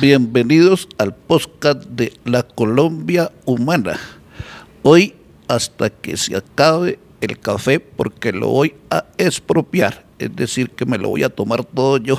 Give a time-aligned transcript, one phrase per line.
[0.00, 3.98] Bienvenidos al podcast de la Colombia Humana.
[4.82, 5.14] Hoy
[5.48, 10.98] hasta que se acabe el café porque lo voy a expropiar, es decir, que me
[10.98, 12.18] lo voy a tomar todo yo.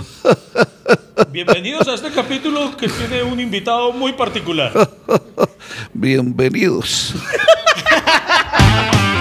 [1.32, 4.72] Bienvenidos a este capítulo que tiene un invitado muy particular.
[5.94, 7.14] Bienvenidos.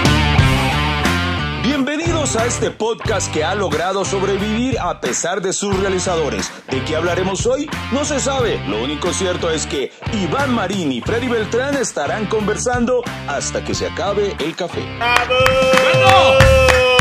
[2.34, 6.50] Bienvenidos a este podcast que ha logrado sobrevivir a pesar de sus realizadores.
[6.68, 7.68] ¿De qué hablaremos hoy?
[7.92, 8.58] No se sabe.
[8.66, 13.86] Lo único cierto es que Iván Marín y Freddy Beltrán estarán conversando hasta que se
[13.86, 14.80] acabe el café.
[14.80, 16.38] ¡Bueno!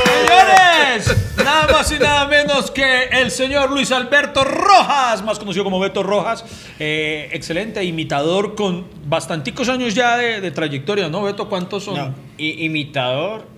[0.05, 5.80] Señores, nada más y nada menos que el señor Luis Alberto Rojas, más conocido como
[5.80, 6.46] Beto Rojas,
[6.80, 11.50] eh, excelente imitador con bastanticos años ya de, de trayectoria, ¿no, Beto?
[11.50, 11.96] ¿Cuántos son?
[11.96, 13.52] No, imitador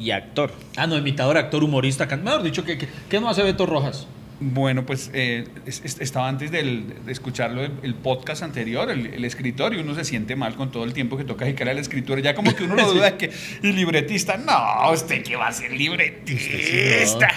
[0.00, 0.52] y actor.
[0.76, 4.06] Ah, no, imitador, actor, humorista, can- mejor dicho, ¿qué, qué, qué no hace Beto Rojas?
[4.42, 9.06] Bueno, pues eh, es- es- estaba antes del- de escucharlo el, el podcast anterior, el,
[9.08, 11.74] el escritor, y uno se siente mal con todo el tiempo que toca dedicar a
[11.74, 12.22] la escritura.
[12.22, 13.30] Ya como que uno lo duda que.
[13.62, 17.28] Y libretista, no, usted qué va a ser libretista.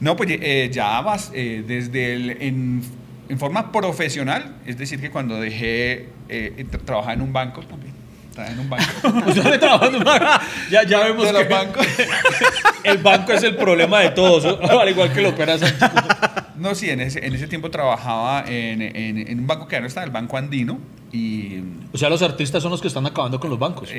[0.00, 2.30] No, pues eh, ya vas eh, desde el.
[2.42, 2.82] En,
[3.28, 7.93] en forma profesional, es decir, que cuando dejé eh, tra- trabajar en un banco también.
[8.34, 9.08] Trabajé en un banco.
[9.30, 10.26] Usted trabaja en un banco.
[10.70, 11.86] Ya, ya vemos que bancos.
[12.84, 15.90] el banco es el problema de todos, al igual que lo opera Sánchez.
[16.64, 19.86] No, sí, en ese, en ese tiempo trabajaba en, en- en un banco que ahora
[19.86, 20.80] está, el Banco Andino,
[21.12, 21.60] y
[21.92, 23.88] O sea, los artistas son los que están acabando con los bancos.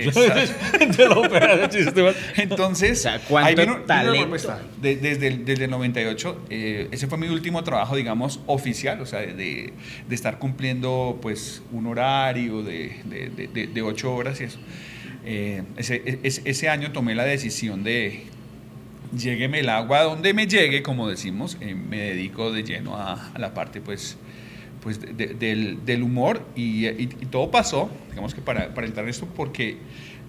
[2.35, 2.99] Entonces...
[2.99, 4.19] O sea, ¿cuánto ahí vino- vino la talento?
[4.21, 4.61] propuesta.
[4.81, 9.05] De- desde, el, desde el 98, eh, ese fue mi último trabajo, digamos, oficial, o
[9.05, 9.73] sea, de,
[10.09, 14.59] de estar cumpliendo pues un horario de, de, de- de- de ocho horas y eso.
[15.23, 18.25] Eh, ese, ese- ese año tomé la decisión de,
[19.17, 23.53] llégueme el agua donde me llegue, como decimos, eh, me dedico de lleno a, la
[23.53, 24.17] parte, pues,
[24.81, 26.85] pues de- de- del, del humor y,
[27.31, 29.77] todo pasó, digamos que para, entrar en esto, porque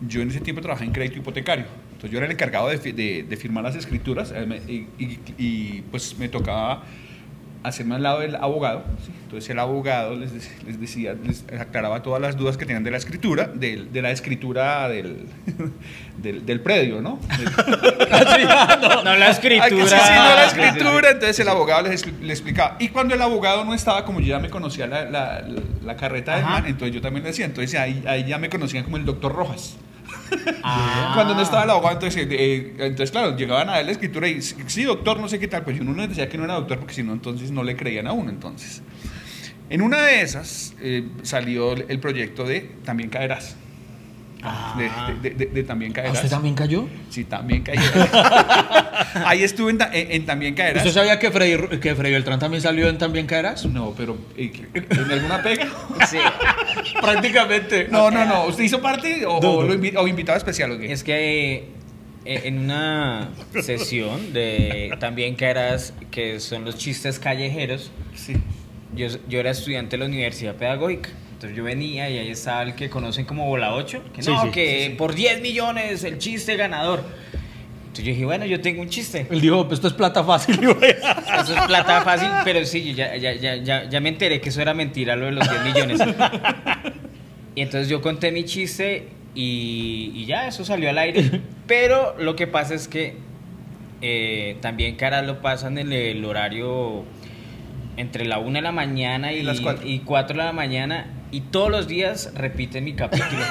[0.06, 1.66] yo en ese tiempo trabajé en crédito hipotecario.
[1.92, 4.86] Entonces yo era el encargado de, de- firmar las escrituras eh, y-
[5.38, 6.84] y, pues me tocaba
[7.69, 8.84] hacerme al lado del abogado.
[9.04, 9.12] ¿sí?
[9.25, 10.32] Entonces el abogado les,
[10.65, 14.10] les decía, les aclaraba todas las dudas que tenían de la escritura, del- de, la
[14.10, 15.27] escritura del,
[16.19, 17.19] del, del predio, ¿no?
[19.04, 19.66] No la escritura.
[19.66, 21.10] Ah, que sí, sí, no la escritura.
[21.10, 22.77] Entonces el abogado les, expli- le explicaba.
[22.78, 25.97] Y cuando el abogado no estaba, como yo ya me conocía la, la- la- la
[25.97, 27.47] carreta del man, entonces yo también le decía.
[27.47, 29.77] Entonces ahí, ahí ya me conocían como el doctor Rojas.
[30.62, 31.12] Ah.
[31.14, 34.42] Cuando no estaba el abogado, entonces, eh, eh, claro, llegaban a ver la escritura y
[34.42, 35.62] sí, doctor, no sé qué tal.
[35.62, 38.06] Pues uno les decía que no era doctor porque si no, entonces no le creían
[38.06, 38.31] a uno.
[38.31, 38.82] Entonces,
[39.70, 43.56] en una de esas eh, salió el proyecto de También Caerás.
[44.76, 44.90] De,
[45.30, 46.14] de- de- de También ¿A Caerás.
[46.14, 46.88] ¿Usted también cayó?
[47.10, 47.92] Sí, también caerás.
[49.26, 50.84] Ahí estuve en, ta- en- en También Caerás.
[50.86, 53.64] ¿Usted sabía que Freddy, que Freddy Beltrán también salió en También Caerás?
[53.66, 55.66] No, pero ¿en alguna pega?
[56.10, 56.18] Sí,
[57.00, 57.88] Prácticamente.
[57.90, 58.46] No, no, no.
[58.46, 59.68] ¿Usted hizo parte o, No, o no.
[59.68, 60.92] lo invi- o invitado especial o qué?
[60.92, 61.68] es que
[62.24, 63.30] eh, en una
[63.62, 68.34] sesión de también que eras que son los chistes callejeros, Sí.
[68.94, 71.10] yo, yo era estudiante de la Universidad Pedagógica.
[71.36, 74.41] Entonces yo venía y ahí estaba el que conocen como Bola 8, que Sí, no,
[74.44, 77.04] sí, que por 10 millones el chiste ganador.
[77.88, 79.26] Entonces yo dije, bueno, yo tengo un chiste.
[79.30, 80.58] Él dijo, pues esto es plata fácil.
[80.60, 84.48] Eso es plata fácil, pero sí, yo ya, ya, ya, ya, ya me enteré que
[84.48, 86.00] eso era mentira, lo de los 10 millones.
[87.54, 91.42] Y entonces yo conté mi chiste y, y ya, eso salió al aire.
[91.66, 93.16] Pero lo que pasa es que
[94.00, 97.04] eh, también caras lo pasan en el horario
[97.98, 99.86] entre la 1 de la mañana y, Y las cuatro.
[99.86, 103.42] y 4 de la mañana y todos los días repiten mi capítulo.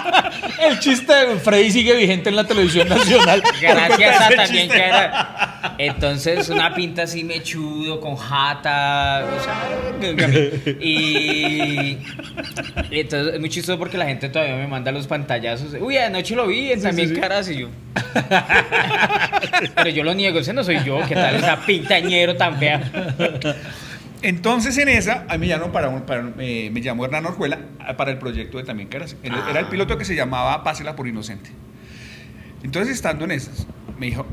[0.60, 3.42] El chiste de Freddy sigue vigente en la televisión nacional.
[3.60, 5.74] Gracias a también que era.
[5.78, 9.26] Entonces, una pinta así mechudo, con jata.
[9.36, 11.98] O sea, y.
[12.90, 15.74] entonces es muy chistoso porque la gente todavía me manda los pantallazos.
[15.80, 17.68] Uy, anoche lo vi en también caras y yo.
[19.76, 21.00] Pero yo lo niego, ese no soy yo.
[21.08, 22.80] ¿Qué tal esa pintañero tan fea?
[24.22, 27.60] Entonces en esa, a mí me llamó, para, un- para- me, me llamó Hernán Orjuela
[27.78, 29.16] ah, para el proyecto de También Caras.
[29.22, 31.50] Era, era el piloto que se llamaba Pásela por Inocente.
[32.62, 33.66] Entonces estando en esas,
[33.98, 34.26] me dijo,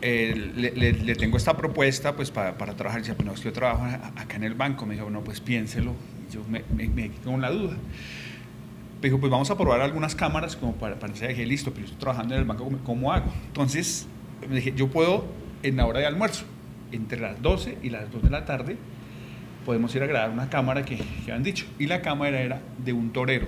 [0.00, 3.02] eh, le, le- le tengo esta propuesta pues para, para trabajar.
[3.02, 3.84] Pero no, es que yo trabajo
[4.16, 4.86] acá en el banco.
[4.86, 5.92] Me dijo, no, pues piénselo.
[6.32, 7.74] Yo me, me, me quedé con la duda.
[9.02, 11.80] Me dijo, pues vamos a probar algunas cámaras como para, para decir, dije, listo, pero
[11.82, 13.30] yo estoy trabajando en el banco, ¿cómo, cómo hago?
[13.48, 14.06] Entonces
[14.48, 15.26] me dije, yo puedo
[15.62, 16.46] en la hora de almuerzo,
[16.92, 18.78] entre las 12 y las 2 de la tarde,
[19.66, 21.66] podemos ir a grabar una cámara que, que han dicho.
[21.78, 23.46] Y la cámara era de un torero.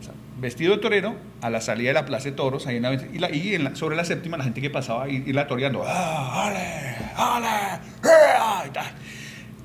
[0.00, 2.82] O sea, vestido de torero, a la salida de la Plaza de Toros, ahí en
[2.82, 5.32] la, y, la- y en la- sobre la séptima la gente que pasaba y, y
[5.32, 5.82] la toreando.
[5.84, 8.80] ¡Ah, ale, ale.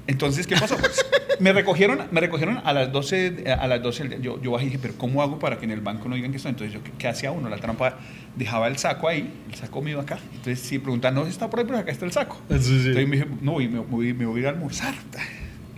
[0.07, 0.75] Entonces, ¿qué pasó?
[0.77, 1.05] Pues,
[1.39, 4.19] me recogieron, me recogieron a las 12, a las 12 del día.
[4.21, 6.31] Yo, yo bajé y dije, pero ¿cómo hago para que en el banco no digan
[6.31, 6.49] que estoy?
[6.49, 7.47] Entonces, yo, ¿qué, qué hacía uno?
[7.47, 7.97] La trampa
[8.35, 10.17] dejaba el saco ahí, el saco mío acá.
[10.31, 12.41] Entonces, si preguntan, no, está por ahí, pero acá está el saco.
[12.49, 14.95] Entonces me dije, no, y me, voy, me voy a ir a almorzar.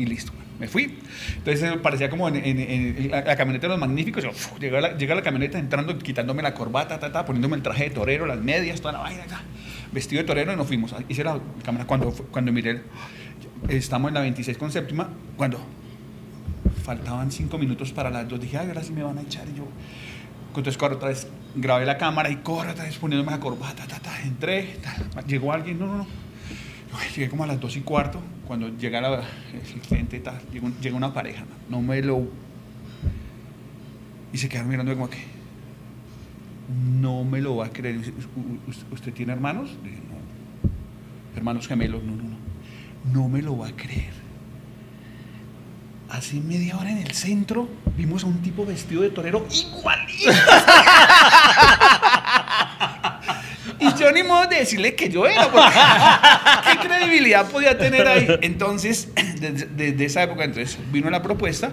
[0.01, 0.97] Y listo, me fui.
[1.37, 4.23] Entonces, eh, parecía como en, en- en la, la camioneta de los magníficos.
[4.23, 7.61] Yo, uf, llega, la, llega la camioneta entrando, quitándome la corbata, ta, ta, poniéndome el
[7.61, 9.41] traje de torero, las medias, toda la vaina, ta.
[9.91, 10.95] vestido de torero y nos fuimos.
[11.07, 12.81] Hice la cámara cuando, cuando miré,
[13.69, 15.59] estamos en la 26 con séptima, cuando
[16.83, 19.45] faltaban cinco minutos para las dos, dije, ay, ahora sí me van a echar.
[19.53, 19.65] Y yo,
[20.47, 23.99] entonces corro otra vez, grabé la cámara y corro otra vez poniéndome la corbata, ta,
[23.99, 24.77] ta, entré,
[25.27, 26.07] llegó alguien, no, no, no.
[26.93, 29.21] Ay, Llegué como a las dos y cuarto, cuando llega la,
[29.53, 32.27] el cliente, ta, llega, un- llega una pareja, no me lo...
[34.33, 35.19] Y se quedaron mirando como que,
[36.99, 37.97] no me lo va a creer.
[37.99, 39.69] Dice, "¿U- u- ¿Usted tiene hermanos?
[39.83, 41.37] Dije, no.
[41.37, 42.37] Hermanos gemelos, no, no, no.
[43.13, 44.11] No me lo va a creer.
[46.09, 50.31] Hace media hora en el centro vimos a un tipo vestido de torero igualito.
[54.01, 55.69] yo ni modo de decirle que yo era, porque
[56.81, 58.27] ¿qué credibilidad podía tener ahí?
[58.41, 59.09] Entonces,
[59.39, 61.71] desde, desde esa época, entonces vino la propuesta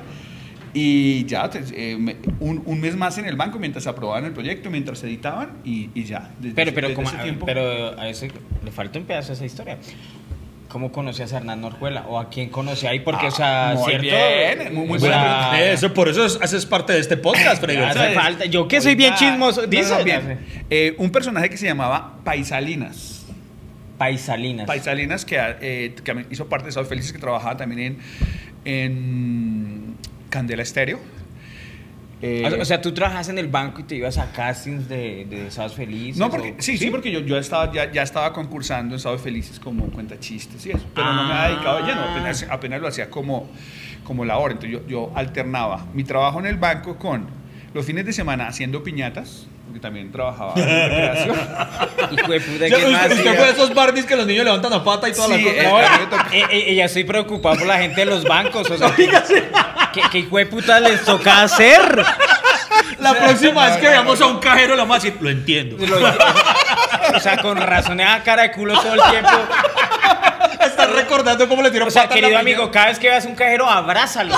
[0.74, 1.96] y ya, eh,
[2.40, 6.04] un, un mes más en el banco mientras aprobaban el proyecto, mientras editaban y, y
[6.04, 6.30] ya.
[6.38, 8.30] Desde Pero, ese- pero, como, ese tiempo- pero a ese
[8.64, 9.78] le falta un pedazo de esa historia.
[10.68, 12.04] ¿Cómo conocías a Hernán Orjuela?
[12.08, 13.00] ¿O a quién conocía ahí?
[13.00, 14.02] Porque, Ah, o sea, muy ¿cierto?
[14.06, 15.72] bien, muy- muy O buena sea, pregunta.
[15.72, 17.78] Eso, por eso es- haces parte de este podcast, Freddy.
[17.82, 18.44] Hace falta.
[18.44, 19.66] Yo que soy bien chismoso.
[19.66, 19.96] Dice.
[19.96, 20.38] no, bien.
[20.68, 23.24] Eh, un personaje que se llamaba Paisalinas.
[23.96, 24.66] Paisalinas.
[24.66, 27.98] Paisalinas, que, eh, que hizo parte de Sábados Felices, que trabajaba también en,
[28.84, 29.94] en
[30.28, 31.00] Candela Estéreo.
[32.20, 35.50] Eh, O sea, tú trabajas en el banco y te ibas a castings de, de
[35.52, 36.16] Sábados Felices.
[36.18, 39.22] no, porque, o- sí, sí, porque yo, yo estaba, ya, ya estaba concursando en Sábados
[39.22, 42.80] Felices como cuenta chistes y eso, pero no me había dedicado de lleno, apenas, apenas
[42.80, 43.48] lo hacía como,
[44.02, 44.50] como labor.
[44.52, 47.26] Entonces yo, yo alternaba mi trabajo en el banco con
[47.72, 51.36] los fines de semana haciendo piñatas, porque también trabajaba en recreación.
[52.10, 54.82] Hijo de puta, ¿qué más usted, fue de esos Barbies que los niños levantan la
[54.82, 55.68] pata y toda Sí, la eh, cosa.
[56.10, 58.68] No, a eh, eh, ya estoy preocupado por la gente de los bancos.
[58.70, 58.88] O sea,
[60.02, 62.04] ¿qué, qué hijo de puta les toca hacer?
[62.98, 65.76] La próxima vez que veamos a un cajero, la vamos a decir, lo entiendo.
[67.14, 69.30] O sea, con razón esa cara de culo todo el tiempo.
[70.60, 73.24] Estás recordando cómo le tiró O sea, pata la querido amigo, cada vez que veas
[73.24, 74.34] un cajero, abrázalo.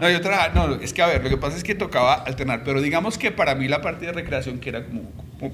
[0.00, 2.62] No, yo trabajaba, no, es que a ver, lo que pasa es que tocaba alternar,
[2.64, 5.02] pero digamos que para mí la parte de recreación, que era como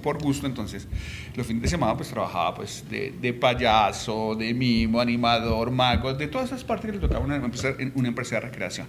[0.03, 0.87] por gusto, entonces
[1.35, 6.29] los fines de semana pues trabajaba pues de, de payaso, de mimo, animador, mago, de
[6.29, 8.87] todas esas partes que le tocaba una empresa, una empresa de recreación.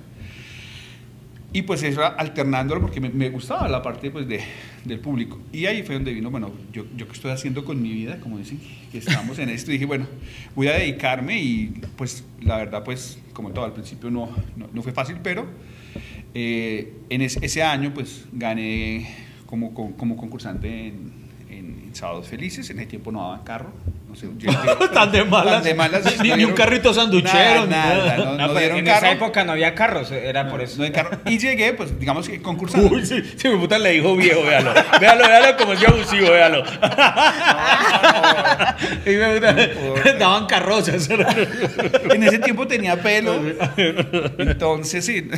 [1.55, 4.39] Y pues eso alternándolo porque me, me gustaba la parte pues de,
[4.85, 5.39] del público.
[5.51, 8.39] Y ahí fue donde vino, bueno, yo, yo qué estoy haciendo con mi vida, como
[8.39, 8.59] dicen,
[8.91, 9.69] que estamos en esto.
[9.69, 10.07] Y dije, bueno,
[10.55, 14.81] voy a dedicarme y pues la verdad pues como todo al principio no, no, no
[14.81, 15.45] fue fácil, pero
[16.33, 19.07] eh, en es- ese año pues gané
[19.53, 21.13] como, como, como concursante en,
[21.47, 22.67] en, en Sábados Felices.
[22.71, 23.71] En ese tiempo no daban carro.
[24.09, 25.53] No sé, llegué- Tan de malas.
[25.53, 26.21] Tan de malas.
[26.23, 28.17] Ni- no ni un carrito sanduchero, Nada, nada.
[28.17, 28.97] nada, no, No, dieron en carro.
[29.05, 30.79] esa época no había carros, era por eso.
[30.79, 31.19] No hay carro.
[31.27, 32.87] Y llegué, pues, digamos que concursando.
[32.95, 34.73] Uy, sí, sí, mi puta le dijo viejo, véalo.
[34.99, 36.63] Véalo, véalo como es abusivo, véalo.
[39.05, 41.07] Y me puta, daban carrozas.
[41.09, 43.39] En ese tiempo tenía pelo.
[44.39, 45.29] Entonces, sí.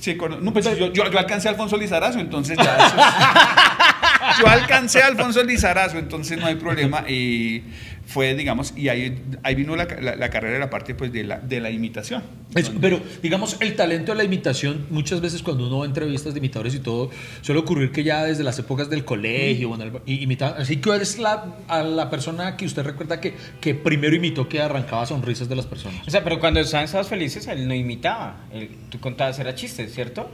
[0.00, 4.38] Sí, con- no, pues, yo, yo- yo alcancé a Alfonso Lizarazo, entonces ya eso es-
[4.38, 7.04] Yo alcancé a Alfonso Lizarazo, entonces no hay problema.
[7.08, 7.62] Y
[8.10, 11.22] fue, digamos, y ahí, ahí vino la, la- la carrera de la parte pues, de,
[11.22, 12.22] la, de la imitación.
[12.56, 16.34] Es- pero, digamos, el talento de la imitación, muchas veces cuando uno va a entrevistas
[16.34, 19.92] de imitadores y todo, suele ocurrir que ya desde las épocas del colegio, bueno, el-
[20.06, 24.16] y- imita- así que es la, a la persona que usted recuerda que, que primero
[24.16, 26.06] imitó que arrancaba sonrisas de las personas.
[26.06, 28.46] O sea, pero cuando estaban Felices, él no imitaba.
[28.52, 30.28] Él- tú contabas, era chistes, ¿cierto?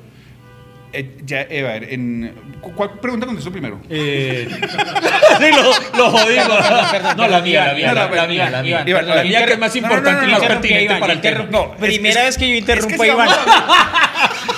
[0.99, 3.81] Eh, ya, a ver, en, ¿cu- ¿cuál pregunta contesto primero?
[3.91, 4.49] Eh,
[5.39, 7.17] sí, lo, lo jodimos.
[7.17, 8.83] No, la mía, la mía, la, mía, Iván, la mía.
[8.87, 11.47] Iván, Iván, La mía que es más importante y más pertinente para el tema.
[11.51, 13.29] No, Primera vez que yo interrumpo a Iván.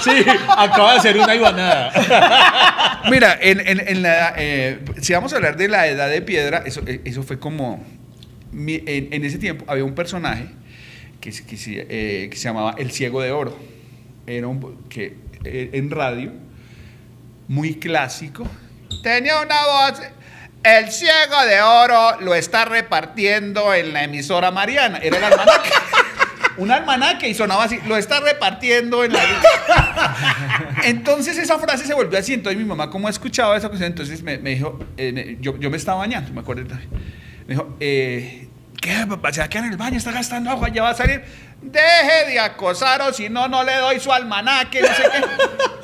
[0.04, 0.10] Sí,
[0.56, 3.02] acaba de hacer una ibanada.
[3.10, 6.62] Mira, en, en- en la, eh, si vamos a hablar de la edad de piedra,
[6.64, 7.84] eso, eh, eso fue como...
[8.52, 10.46] mi- en, en ese tiempo había un personaje
[11.20, 13.58] que, eh, que se llamaba El Ciego de Oro.
[14.26, 14.84] Era un...
[14.88, 16.32] que eh, en radio,
[17.48, 18.46] muy clásico.
[19.02, 20.00] Tenía una voz...
[20.64, 24.98] El Ciego de Oro lo está repartiendo en la emisora Mariana.
[24.98, 25.70] Era el almanaque.
[26.58, 27.78] un almanaque y sonaba así.
[27.86, 29.20] Lo está repartiendo en la...
[30.84, 32.34] Entonces esa frase se volvió así.
[32.34, 35.70] Entonces mi mamá, como escuchaba esa cuestión, entonces me, me dijo, eh, me- yo, yo
[35.70, 36.64] me estaba bañando, me acuerdo.
[37.46, 38.48] Me dijo, eh,
[38.80, 39.32] ¿Qué, papá?
[39.32, 41.22] Se va a quedar en el baño, está gastando agua, ya va a salir.
[41.60, 45.24] Deje de acosar o si no, no le doy su almanaque, no sé qué.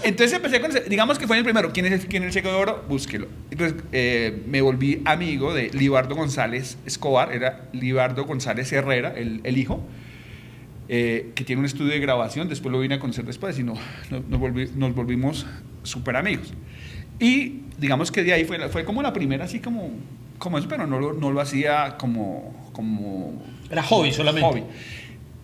[0.08, 1.72] Entonces empecé con ese, digamos que fue el primero.
[1.72, 2.84] ¿Quién es el, quién es el checo de oro?
[2.88, 3.26] Búsquelo.
[3.50, 9.58] Entonces eh, me volví amigo de Libardo González Escobar, era Libardo González Herrera, el, el
[9.58, 9.82] hijo,
[10.88, 12.48] eh, que tiene un estudio de grabación.
[12.48, 13.74] Después lo vine a conocer después y no,
[14.10, 15.46] no- nos, volvi- nos volvimos
[15.82, 16.52] súper amigos.
[17.18, 19.90] Y digamos que de ahí fue, fue como la primera, así como,
[20.38, 24.48] como eso, pero no lo, no lo hacía como, como Era hobby solamente.
[24.48, 24.62] hobby.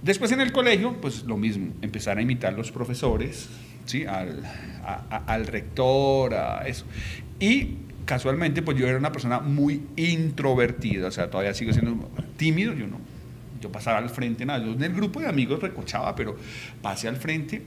[0.03, 3.49] Después en el colegio, pues lo mismo, empezar a imitar los profesores,
[3.85, 4.05] ¿sí?
[4.07, 4.45] al,
[4.85, 6.87] a- a- al rector, a eso.
[7.39, 7.77] Y
[8.07, 12.87] casualmente, pues yo era una persona muy introvertida, o sea, todavía sigo siendo tímido, yo
[12.87, 12.99] no.
[13.61, 16.35] Yo pasaba al frente, nada, yo en el grupo de amigos recochaba, pero
[16.81, 17.63] pasé al frente.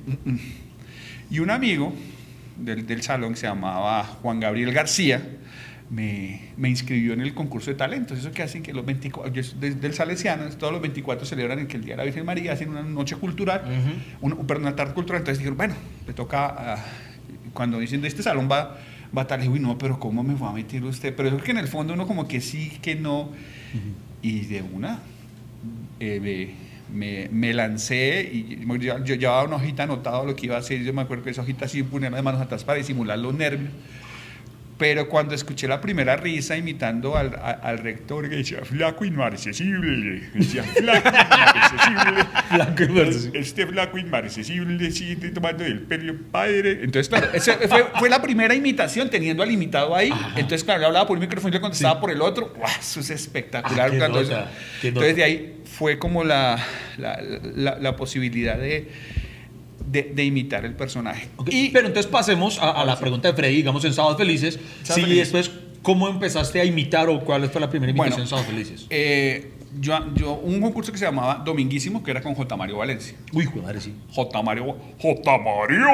[1.29, 1.93] Y un amigo
[2.57, 5.21] del, del salón se llamaba Juan Gabriel García,
[5.93, 8.17] me, me inscribió en el concurso de talentos.
[8.17, 11.67] Eso que hacen que los 24, yo desde el Salesiano, todos los 24 celebran en
[11.67, 13.61] que el Día de la Virgen María, hacen una noche cultural,
[14.21, 15.21] una tarde cultural.
[15.21, 15.75] Entonces dijeron, bueno,
[16.07, 16.85] le toca, ah,
[17.53, 18.77] cuando dicen de este salón va,
[19.15, 21.13] va a tal, "Uy, no, pero ¿cómo me va a meter usted?
[21.15, 23.29] Pero es que en el fondo uno como que sí, que no.
[24.23, 24.99] Y de una,
[25.99, 26.19] eh,
[26.91, 30.59] me, me- me lancé y yo, yo llevaba una hojita anotada lo que iba a
[30.59, 30.81] hacer.
[30.83, 33.71] Yo me acuerdo que esa hojita así poner las manos atrás para disimular los nervios.
[34.83, 40.23] Pero cuando escuché la primera risa imitando al, a- al rector que decía flaco inmarcesible,
[40.33, 43.39] decía flaco inmarcesible, Flaco inmarcesible.
[43.39, 46.79] este flaco inmarcesible sigue tomando el pelo padre.
[46.83, 50.09] Entonces, claro, ese fue, fue la primera imitación teniendo al imitado ahí.
[50.35, 52.51] Entonces, claro, le hablaba por un micrófono y le contestaba por el otro.
[52.53, 52.69] ¡Guau!
[52.77, 53.87] Eso es espectacular.
[53.87, 54.49] Ah, qué cuando nota, eso-
[54.81, 56.61] qué Entonces, de ahí fue como la,
[56.97, 57.21] la,
[57.55, 58.89] la- la posibilidad de,
[59.93, 61.29] de, de imitar el personaje.
[61.49, 64.59] Y Pero entonces pasemos a, a la pregunta de Freddy, digamos en Sábados Felices.
[64.83, 65.31] Sí, Felices.
[65.31, 68.87] después, ¿cómo empezaste a imitar o cuál fue la primera imitación Bueno, en Sábados Felices?
[68.89, 72.55] eh, yo, yo, un concurso que se llamaba Dominguísimo, que era con J.
[72.55, 73.15] Mario Valencia.
[73.31, 73.91] Uy, joder, madre, sí.
[74.11, 74.41] J.
[74.43, 75.37] Mario, J.
[75.39, 75.87] Mario,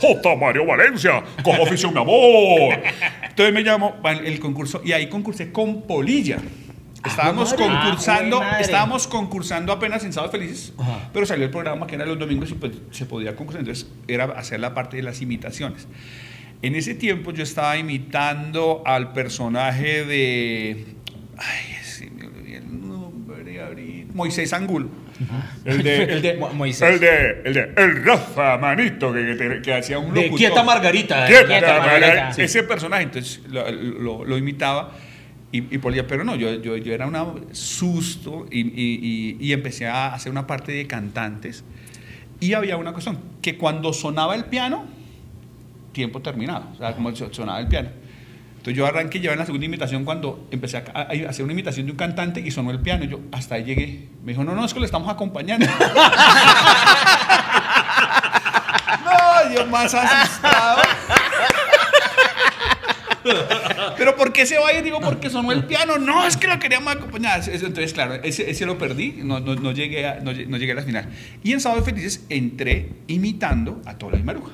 [0.00, 0.34] J.
[0.36, 2.74] Mario Valencia, cojo oficio mi amor.
[3.28, 6.38] Entonces me llamo bueno, el concurso y ahí concursé con Polilla.
[7.04, 7.66] Estábamos madre.
[7.66, 11.10] concursando, Ah, estábamos concursando apenas en Sábados Felices, Ajá.
[11.12, 14.24] pero salió el programa que era los domingos y pues se podía concursar, entonces era
[14.24, 15.86] hacer la parte de las imitaciones.
[16.62, 20.86] En ese tiempo yo estaba imitando al personaje de,
[21.36, 24.88] ay, sí, me olvidé el nombre ahorita, Moisés Angulo.
[25.64, 26.90] El de, el de, Mo- Moisés.
[26.90, 30.38] el de, el de, el Rafa Manito, que, que, que hacía un De locutor.
[30.38, 31.26] Quieta Margarita.
[31.26, 32.06] Quieta Quieta Margarita.
[32.08, 32.32] Margarita.
[32.32, 32.42] Sí.
[32.42, 34.90] Ese personaje, entonces lo, lo- lo imitaba
[35.56, 39.86] y, y Polilla, pero no, yo, yo, yo era un susto y, y- y- empecé
[39.86, 41.64] a hacer una parte de cantantes
[42.40, 44.84] y había una cuestión, que cuando sonaba el piano,
[45.92, 47.90] tiempo terminado, o sea, como so- sonaba el piano.
[48.56, 50.82] Entonces yo arranqué ya en la segunda imitación cuando empecé a,
[51.28, 54.08] hacer una imitación de un cantante y sonó el piano yo hasta ahí llegué.
[54.24, 55.66] Me dijo, no, no, es que lo estamos acompañando.
[59.04, 60.82] no, yo más asustado.
[63.96, 64.82] Pero ¿por qué se va ir?
[64.84, 65.98] Digo, porque sonó el piano.
[65.98, 67.40] No, es que lo queríamos acompañar.
[67.40, 70.72] Eso, Entonces, claro, ese, ese lo perdí, no, no, no llegué a, no, no llegué
[70.72, 71.08] a la final.
[71.42, 74.52] Y en Sábado Felices entré imitando a Tola y Maruja.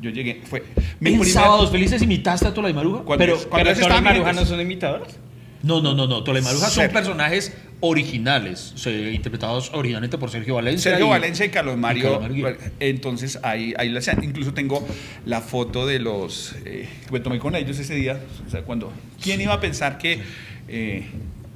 [0.00, 3.02] Yo llegué, fue ¿En primer- Sábados Felices imitaste a Tola y Maruja?
[3.02, 5.16] Cuando- pero, cuando ¿Pero Toro y Maruja no son imitadores?
[5.62, 6.22] No, no, no, no.
[6.24, 10.90] Tola y Maruja son personajes originales, o sea, interpretados originalmente por Sergio Valencia.
[10.92, 12.04] Sergio y- Valencia y Carlos Mario.
[12.04, 12.72] Carlos Mario Guillén.
[12.80, 14.22] Entonces ahí, ahí hacían.
[14.24, 14.86] Incluso tengo
[15.26, 18.20] la foto de los eh, que me tomé con ellos ese día.
[18.46, 18.92] O sea, cuando.
[19.22, 20.20] ¿Quién iba a pensar que
[20.68, 21.06] eh,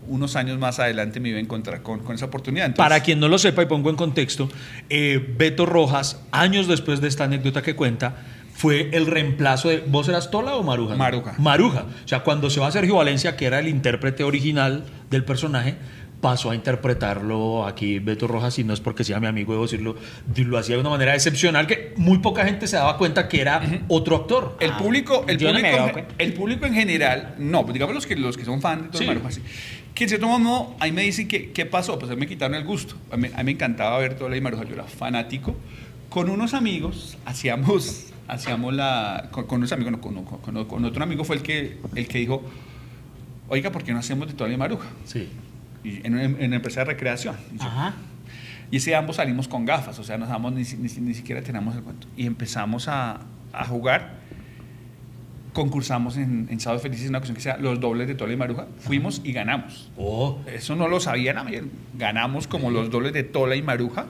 [0.09, 2.67] unos años más adelante me iba a encontrar con, con esa oportunidad?
[2.67, 4.49] Entonces, Para quien no lo sepa y pongo en contexto,
[4.91, 8.17] eh, Beto Rojas, años después de esta anécdota que cuenta,
[8.63, 9.83] fue el reemplazo de.
[9.87, 10.95] ¿Vos eras Tola o Maruja?
[10.95, 11.35] Maruja.
[11.39, 11.87] Maruja.
[12.05, 15.75] O sea, cuando se va Sergio Valencia, que era el intérprete original del personaje,
[16.21, 19.97] pasó a interpretarlo aquí Beto Rojas, y no es porque sea mi amigo, debo decirlo,
[20.37, 23.61] lo hacía de una manera excepcional que muy poca gente se daba cuenta que era
[23.89, 24.57] otro actor.
[24.61, 26.15] El Ah, público, el no público, en- cuenta.
[26.19, 28.99] el público en general, no, pues digamos los que, los que son fans de todo
[28.99, 29.07] Sí.
[29.07, 29.43] Maruja, sí.
[29.95, 31.99] Que en cierto modo, ahí me dicen que, ¿qué pasó?
[31.99, 32.95] Pues a mí me quitaron el gusto.
[33.11, 35.57] A mí, a mí me encantaba ver toda la Maruja, yo era fanático.
[36.13, 41.03] Con unos amigos hacíamos, hacíamos la, con, con unos amigos, no, con, con- con otro
[41.03, 42.43] amigo fue el que, el que dijo,
[43.49, 44.89] oiga, ¿por qué no hacemos de toda la Maruja?
[45.05, 45.29] Sí.
[45.85, 47.35] Y en, una empresa de recreación.
[47.55, 47.95] Y yo, Ajá.
[48.71, 51.75] y ese ambos salimos con gafas, o sea, nos damos, ni, ni, ni siquiera teníamos
[51.77, 52.07] el cuento.
[52.17, 53.21] Y empezamos a,
[53.53, 54.21] a jugar.
[55.53, 58.67] Concursamos en, en Sábado Felices, una ocasión que sea los dobles de Tola y Maruja.
[58.79, 59.91] Fuimos y ganamos.
[59.99, 61.63] Oh, Eso no lo sabía nadie.
[61.99, 64.07] Ganamos como los dobles de Tola y Maruja.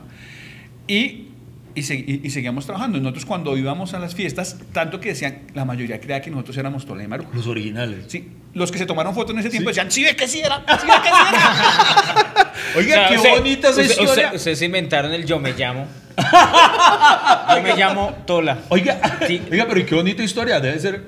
[0.87, 1.30] Y
[1.75, 2.99] y, se- y- y seguíamos trabajando.
[3.00, 6.87] Nosotros cuando íbamos a las fiestas, tanto que decían, la mayoría creía que nosotros éramos
[6.87, 7.31] Tola y Maruja.
[7.35, 8.05] Los originales.
[8.09, 10.59] Sí, los que se tomaron fotos en ese tiempo decían, sí, ve que sí era,
[10.59, 12.52] sí, ve que sí era.
[12.76, 14.25] Oiga, qué usted- bonita esa usted- historia.
[14.26, 15.87] usted- Ustedes se inventaron el yo me llamo.
[17.57, 18.59] yo me llamo Tola.
[18.69, 19.41] Oiga, Sí.
[19.50, 20.61] oiga, pero y qué bonita historia.
[20.61, 21.05] Debe ser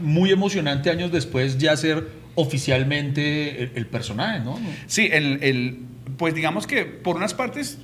[0.00, 4.58] muy emocionante años después ya ser oficialmente el, el personaje, ¿no?
[4.86, 5.78] Sí, el, el-
[6.16, 7.78] pues digamos que por unas partes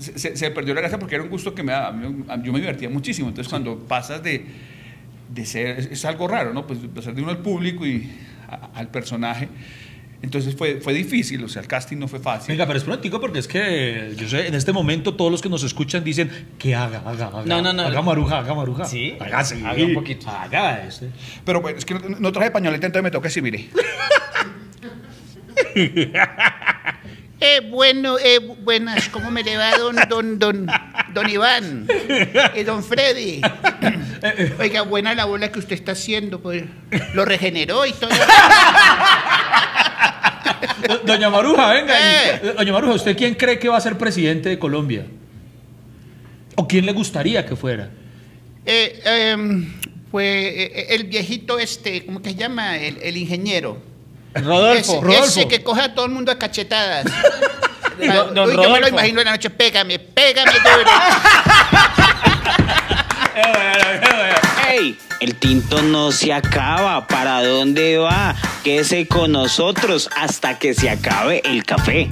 [0.00, 1.96] se, se- se perdió la gracia porque era un gusto que me daba.
[2.42, 3.28] Yo me divertía muchísimo.
[3.28, 4.44] Entonces, cuando pasas de,
[5.32, 6.66] de ser, es, es algo raro, ¿no?
[6.66, 8.10] Pues pasar de uno al público y
[8.48, 9.48] a- al personaje.
[10.22, 12.48] Entonces fue, fue difícil, o sea, el casting no fue fácil.
[12.52, 15.48] Venga, pero es prontico porque es que yo sé, en este momento todos los que
[15.48, 17.44] nos escuchan dicen que haga, haga, haga.
[17.46, 17.82] No, no, no.
[17.84, 18.84] Haga maruja, haga maruja.
[18.84, 19.62] Sí, haga, sí.
[19.64, 20.28] haga un poquito.
[20.28, 21.08] Haga este.
[21.42, 23.70] Pero bueno, es que no, no traje pañoleta, entonces me toca así, mire.
[27.42, 30.66] Eh, bueno, eh, bu- buenas, ¿cómo me le va don, don, don,
[31.14, 31.86] don Iván?
[32.54, 33.40] Eh, don Freddy.
[34.58, 36.64] Oiga, buena la bola que usted está haciendo, pues.
[37.14, 38.10] Lo regeneró y todo.
[40.86, 41.94] Do- Doña Maruja, venga.
[41.98, 42.54] y- Eh.
[42.58, 45.06] Doña Maruja, ¿usted quién cree que va a ser presidente de Colombia?
[46.56, 47.88] ¿O quién le gustaría que fuera?
[48.66, 49.66] Eh,
[50.10, 52.76] pues eh, el viejito este, ¿cómo que se llama?
[52.76, 53.80] El, el ingeniero.
[54.34, 54.78] Rodolfo.
[54.78, 55.24] Ese, Rodolfo.
[55.24, 57.04] ese que coge a todo el mundo a cachetadas.
[58.00, 60.90] Don- don Uy, yo me lo imagino en la noche, pégame, pégame duro.
[64.68, 64.98] ¡Ey!
[65.20, 67.06] El tinto no se acaba.
[67.06, 68.34] ¿Para dónde va?
[68.64, 72.08] Quédese con nosotros hasta que se acabe el café.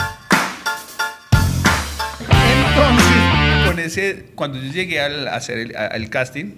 [2.21, 6.53] Entonces, con ese, cuando yo llegué al a hacer el, al casting,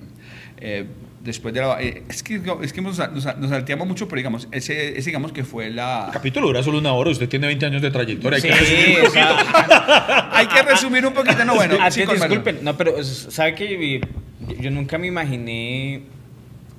[0.58, 0.86] eh,
[1.22, 1.80] después de la...
[1.82, 5.32] eh, es que, es que nos, nos, nos salteamos mucho, pero digamos, ese, ese digamos
[5.32, 6.04] que fue la...
[6.06, 8.36] El capítulo dura solo una hora, usted tiene 20 años de trayectoria.
[8.36, 10.28] hay Sí, que resumir un o sea, poquito.
[10.32, 11.74] Hay que resumir un poquito, no, bueno.
[11.80, 12.20] Antes, Manuel.
[12.28, 16.02] disculpen, no, pero ¿sabe que yo, yo nunca me imaginé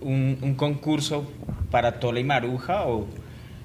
[0.01, 1.31] un, un concurso
[1.69, 2.83] para Tola y Maruja?
[2.87, 3.07] O,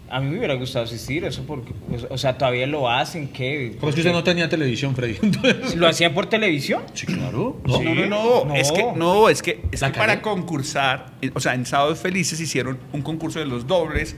[0.09, 3.77] a mí me hubiera gustado asistir eso, porque, o- o sea, todavía lo hacen, ¿qué?
[3.81, 5.17] ¿Cómo es que usted no tenía televisión, Freddy?
[5.23, 6.83] Entonces- ¿Lo hacían por televisión?
[6.95, 7.61] Sí, claro.
[7.67, 8.55] No, no, no, no, No.
[8.55, 12.39] es que, no, es que, es que para concursar, eh, o sea, en Sábados Felices
[12.41, 14.17] hicieron un concurso de los dobles,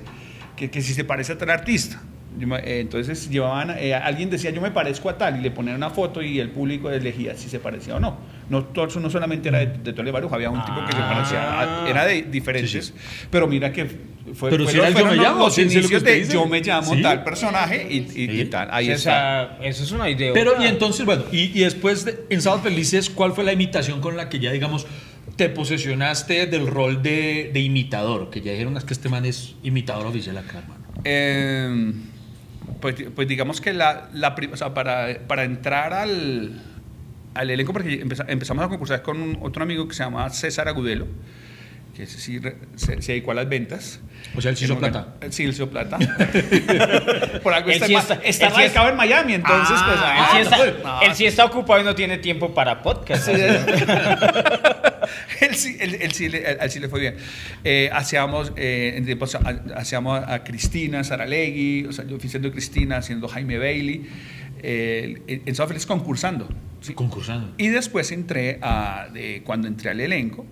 [0.56, 2.02] que, que si se parece a tal artista.
[2.40, 5.90] Eh, entonces llevaban, eh, alguien decía yo me parezco a tal y le ponían una
[5.90, 8.16] foto y el público elegía si se parecía o no.
[8.48, 11.12] No, no solamente era de, de Tole Baruja, había un tipo que se Ah.
[11.12, 12.92] parecía, a- era de diferentes, Sí,
[13.30, 13.84] pero mira que
[14.34, 17.02] fue, Pero fue- si era Yo me llamo, los inicios de yo me llamo Sí.
[17.02, 18.44] tal personaje y, y- y Sí.
[18.46, 19.58] tal, ahí o está.
[19.62, 20.32] eso es una idea.
[20.32, 24.00] Pero, y entonces, bueno, y, y después de, en Sábado Felices, ¿cuál fue la imitación
[24.00, 24.86] con la que ya, digamos,
[25.36, 28.30] te posesionaste del rol de, de imitador?
[28.30, 30.84] Que ya dijeron "Es que este man es imitador oficial acá, hermano.
[31.04, 31.92] Eh,
[32.80, 36.60] pues, pues digamos que la, la o sea, para, para entrar al,
[37.34, 40.68] al elenco, porque empeza- empezamos a concursar con un- otro amigo que se llama César
[40.68, 41.06] Agudelo,
[41.96, 42.40] que sí
[42.76, 44.00] se, se dedicó a las ventas.
[44.36, 45.00] O sea, él sí hizo plata.
[45.00, 45.96] momento- Sí, él hizo plata.
[47.42, 49.96] Por algo está, sí está- está sí radicado está- en Miami, entonces pues...
[49.96, 51.00] él, ah, sí está, pues, no.
[51.02, 53.28] él sí está ocupado y no tiene tiempo para podcast.
[55.40, 57.14] él, sí, él, él sí le, él- él sí le fue bien.
[57.64, 59.36] Eh, hacíamos, eh, en tiempos,
[59.76, 64.06] hacíamos a Cristina Saralegui, o sea, yo fui siendo Cristina, haciendo Jaime Bailey,
[64.62, 66.48] eh, en Feliz concursando.
[66.80, 66.94] ¿sí?
[66.94, 67.54] Concursando.
[67.58, 70.46] Y después entré a, de, cuando entré al elenco,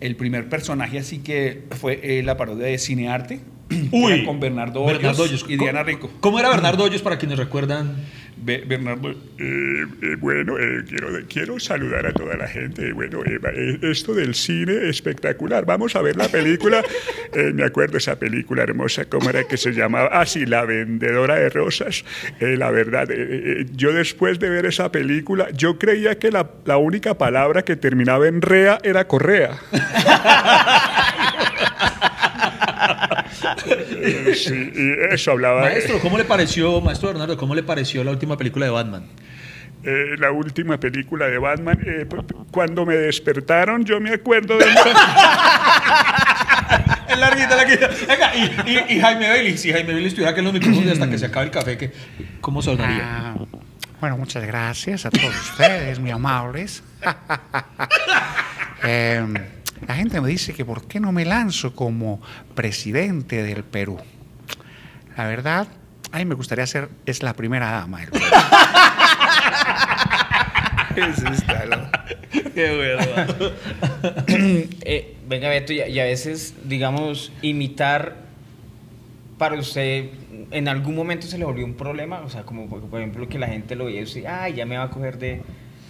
[0.00, 3.40] el primer personaje así que fue eh, la parodia de Cinearte,
[3.92, 5.44] era con Bernardo Hoyos, Bernardo Hoyos.
[5.48, 6.10] y ¿Cómo- Diana Rico.
[6.20, 7.96] ¿Cómo era Bernardo Hoyos para quienes recuerdan?
[8.38, 12.92] Be- Bernardo, Eh, eh, bueno, eh, quiero, quiero saludar a toda la gente.
[12.92, 15.66] Bueno, eh, va- eh, esto del cine espectacular.
[15.66, 16.82] Vamos a ver la película.
[17.32, 20.08] Eh, me acuerdo esa película hermosa, ¿cómo era que se llamaba?
[20.12, 22.02] Ah, sí, La Vendedora de Rosas.
[22.40, 23.08] Eh, la verdad,
[23.74, 28.26] yo después de ver esa película, yo creía que la, la única palabra que terminaba
[28.26, 29.58] en rea era correa.
[33.66, 35.62] Eh, sí, y eso hablaba.
[35.62, 39.04] Maestro, ¿cómo le pareció, maestro Bernardo, cómo le pareció la última película de Batman?
[39.84, 42.06] Eh, la última película de Batman, eh,
[42.50, 44.64] cuando me despertaron, yo me acuerdo de...
[47.08, 47.88] Es larguita, larguita.
[48.08, 51.08] Venga, y, y- y Jaime Bailey, si Jaime Bailey estuviera aquí en los micrófonos hasta
[51.08, 51.92] que se acabe el café, ¿qué-
[52.40, 53.00] ¿cómo sonaría?
[53.04, 53.34] Ah,
[54.00, 56.82] bueno, muchas gracias a todos ustedes, muy amables.
[58.82, 59.34] Em,
[59.86, 62.20] la gente me dice que por qué no me lanzo como
[62.54, 63.98] presidente del Perú.
[65.16, 65.66] La verdad,
[66.12, 68.24] a mí me gustaría ser, es la primera dama del Perú.
[70.96, 71.90] Está, ¿no?
[72.54, 73.42] Qué bueno.
[74.28, 78.16] Eh, venga, Beto, y, a- y a veces, digamos, imitar
[79.36, 80.06] para usted,
[80.50, 82.20] ¿en algún momento se le volvió un problema?
[82.20, 84.64] O sea, como por por ejemplo que la gente lo veía y usted, ay, ya
[84.64, 85.42] me va a coger de,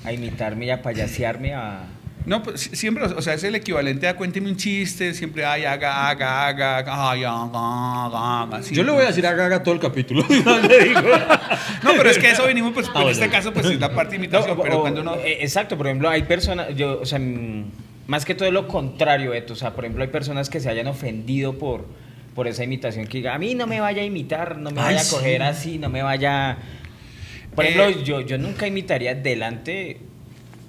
[0.05, 1.85] a imitarme y a payasearme a...
[2.27, 5.65] No, pues si- siempre, o sea, es el equivalente a cuénteme un chiste, siempre ay,
[5.65, 8.61] haga, haga, haga, haga, ay, haga, haga, haga.
[8.71, 10.25] Yo le voy a decir a Gaga todo el capítulo.
[10.29, 11.01] Le digo.
[11.85, 14.11] No, pero es que eso venimos, pues, Ah, en este caso, pues, es la parte
[14.11, 15.15] de imitación, No, pero o- cuando uno...
[15.17, 17.65] eh, Exacto, por ejemplo, hay personas, yo, o sea, mm,
[18.09, 20.89] más que todo lo contrario, Beto, o sea, por ejemplo, hay personas que se hayan
[20.89, 21.87] ofendido por,
[22.35, 24.87] por esa imitación, que diga, a mí no me vaya a imitar, no me Ay,
[24.87, 25.15] vaya a sí.
[25.15, 26.59] coger así, no me vaya...
[27.55, 30.01] Por Eh, ejemplo, yo, yo nunca imitaría delante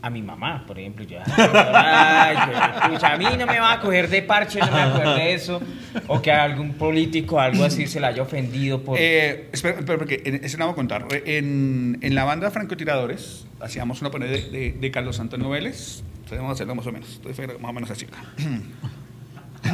[0.01, 1.05] a mi mamá, por ejemplo.
[1.05, 4.71] Yo, ay, que- pucha, a mí no me va a coger de parche, no me
[4.71, 5.62] va a coger de eso.
[6.07, 8.97] O que a algún político algo así se le haya ofendido por...
[8.99, 11.05] Eh, espera, espera, porque en- eso no voy a contar.
[11.25, 16.03] En, en la banda Francotiradores hacíamos una ponente de, de- de Carlos Antonio Vélez.
[16.15, 17.15] Entonces vamos a hacerlo más o menos.
[17.15, 18.05] Entonces más o menos así.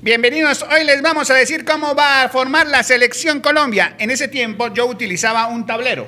[0.00, 3.94] Bienvenidos, hoy les vamos a decir cómo va a formar la selección Colombia.
[3.98, 6.06] En ese tiempo yo utilizaba un tablero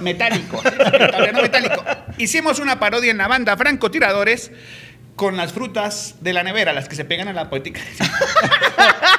[0.00, 1.84] metálico, tablero metálico.
[2.18, 4.50] Hicimos una parodia en la banda Francotiradores
[5.16, 7.80] con las frutas de la nevera, las que se pegan a la poética.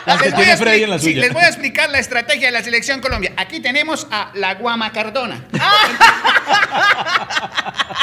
[0.05, 1.21] Las que Les voy, Freddy en la sí, suya.
[1.21, 3.31] les voy a explicar la estrategia de la selección Colombia.
[3.37, 5.45] Aquí tenemos a la guama cardona.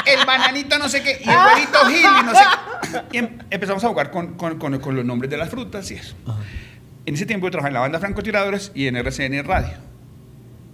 [0.06, 3.00] el bananito no sé qué y el huevito Gil y no sé qué.
[3.12, 5.96] Y em- empezamos a jugar con, con- con- con los nombres de las frutas y
[5.96, 6.14] eso.
[7.04, 9.76] En ese tiempo yo trabajaba en la banda Francotiradores y en RCN Radio.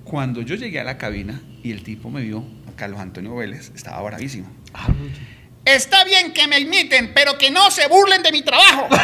[0.08, 2.44] Cuando yo llegué a la cabina y el tipo me vio,
[2.76, 4.46] Carlos Antonio Vélez, estaba bravísimo.
[5.64, 8.86] Está bien que me imiten, pero que no se burlen de mi trabajo.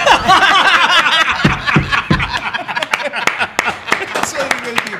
[4.22, 4.96] Eso dijo el tipo.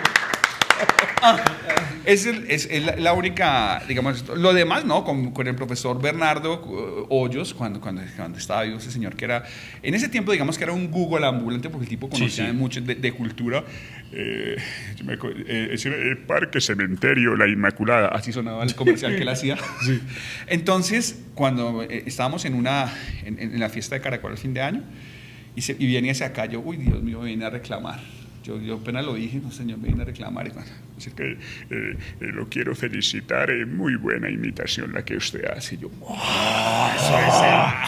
[2.12, 5.02] Es, el- es- es la, única, digamos, lo demás, ¿no?
[5.04, 6.60] Con, con el profesor Bernardo
[7.08, 9.44] Hoyos, cuando, cuando, cuando estaba vivo ese señor, que era,
[9.82, 12.52] en ese tiempo, digamos que era un Google ambulante, porque el tipo conocía sí.
[12.52, 13.64] mucho de, de cultura.
[14.12, 14.56] Eh,
[15.04, 18.08] me eh, era el Parque Cementerio La Inmaculada.
[18.08, 19.56] Así sonaba el comercial que él hacía.
[20.46, 22.92] Entonces, cuando eh, estábamos en, una,
[23.24, 24.82] en, en la fiesta de Caracol al fin de año,
[25.56, 28.00] y, se, y viene hacia acá, yo, uy, Dios mío, viene a reclamar.
[28.42, 30.46] Yo, yo apenas lo dije, no, señor, me viene a reclamar.
[30.48, 31.36] Y, bueno, Así que eh,
[31.70, 33.50] eh, lo quiero felicitar.
[33.50, 35.78] eh, muy buena imitación la que usted hace.
[35.78, 35.88] Yo,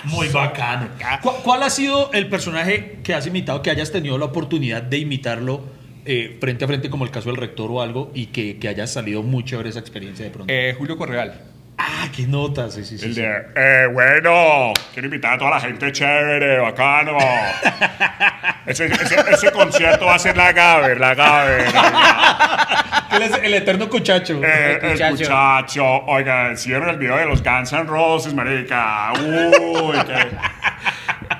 [0.04, 0.88] Muy bacano.
[1.22, 4.98] ¿Cu- ¿Cuál ha sido el personaje que has imitado, que hayas tenido la oportunidad de
[4.98, 5.62] imitarlo
[6.06, 8.86] eh, frente a frente, como el caso del rector o algo, y que, que haya
[8.86, 10.52] salido muy chévere esa experiencia de pronto?
[10.52, 11.40] eh, Julio Correal.
[11.78, 12.74] Ah, qué notas.
[12.74, 13.04] Sí, sí, sí.
[13.06, 13.20] el sí.
[13.20, 17.16] de, eh, bueno, quiero invitar a toda la gente chévere, bacano.
[18.66, 21.66] Ese, ese, ese concierto va a ser la Gaber, la Gaber.
[23.12, 24.40] Él es el eterno cuchacho.
[24.42, 25.14] Eh, el muchacho.
[25.16, 29.12] muchacho, oiga, ¿hicieron el video de los Guns N' Roses, marica?
[29.20, 30.36] Uy, qué...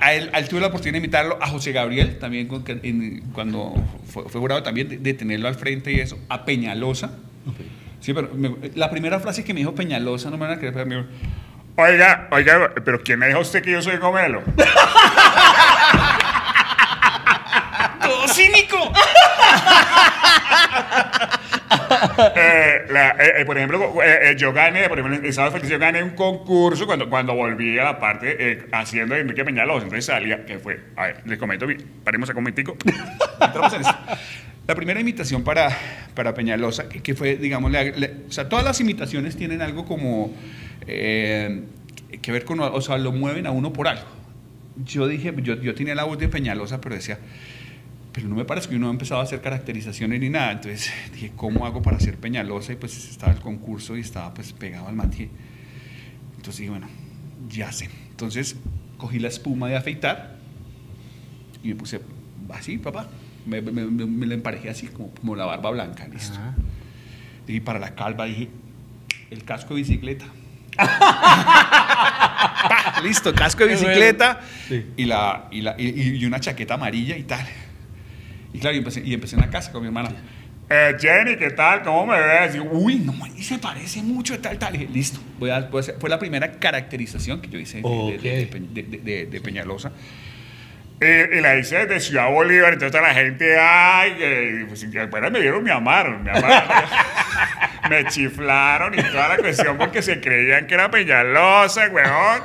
[0.00, 3.22] A él, a él tuve la oportunidad de imitarlo, a José Gabriel, también con- en-
[3.32, 3.72] cuando
[4.06, 7.12] fue, fue jurado también, de, de tenerlo al frente y eso, a Peñalosa.
[8.04, 10.74] Sí, pero me- la primera frase que me dijo Peñalosa, no me van a creer,
[10.74, 11.08] pero me dijo,
[11.76, 14.42] Oiga, oiga, pero ¿quién me dijo usted que yo soy gomelo?
[18.02, 18.92] ¡todo cínico!
[22.36, 23.94] Eh, la- eh, eh, por ejemplo,
[24.36, 27.98] yo gané, por ejemplo, Estado Feliz, yo gané un concurso cuando, cuando volví a la
[27.98, 29.84] parte haciendo Enrique Peñalosa.
[29.84, 32.76] Entonces salía, que fue, a ver, les comento, bien, paremos a comentico.
[33.40, 33.82] Entramos en.
[34.66, 35.68] La primera imitación para,
[36.14, 40.32] para Peñalosa, que, fue, digamos, o sea, todas las imitaciones tienen algo como
[40.86, 41.62] eh,
[42.22, 44.06] que ver con, o sea, lo mueven a uno por algo.
[44.84, 47.18] Yo dije, yo, yo tenía la voz de Peñalosa, pero decía,
[48.12, 50.52] pero no me parece que uno ha empezado a hacer caracterizaciones ni nada.
[50.52, 52.72] Entonces dije, ¿cómo hago para ser Peñalosa?
[52.72, 55.30] Y pues estaba el concurso y estaba pues pegado al mantie.
[56.36, 56.88] Entonces dije, bueno,
[57.48, 57.90] ya sé.
[58.10, 58.56] Entonces
[58.98, 60.36] cogí la espuma de afeitar
[61.64, 62.00] y me puse
[62.50, 63.08] así, papá.
[63.46, 66.38] Me, me- me- me la emparejé así, como, como la barba blanca, listo.
[67.46, 68.48] Y para la calva dije,
[69.30, 70.24] el casco de bicicleta.
[73.02, 73.88] Listo, casco de bueno.
[73.88, 74.86] bicicleta Sí.
[74.96, 77.46] y, la, y, la, y, y una chaqueta amarilla y tal.
[78.52, 80.10] Y claro, y empecé, y empecé en la casa con mi hermana.
[80.70, 81.82] Eh, Jenny, ¿qué tal?
[81.82, 82.54] ¿Cómo me ves?
[82.54, 84.74] Y yo, Uy, no, y se parece mucho, tal, tal.
[84.74, 87.82] Y dije, listo, voy a, voy a hacer- fue la primera caracterización que yo hice
[87.82, 89.92] Pe- de- de- de- de Peñalosa.
[91.00, 95.62] Y, y la hice desde Ciudad Bolívar, entonces la gente, ay, que, pues, me vieron,
[95.62, 96.68] me amaron, me amaron.
[97.90, 102.42] me chiflaron y toda la cuestión porque se creían que era Peñalosa, weón.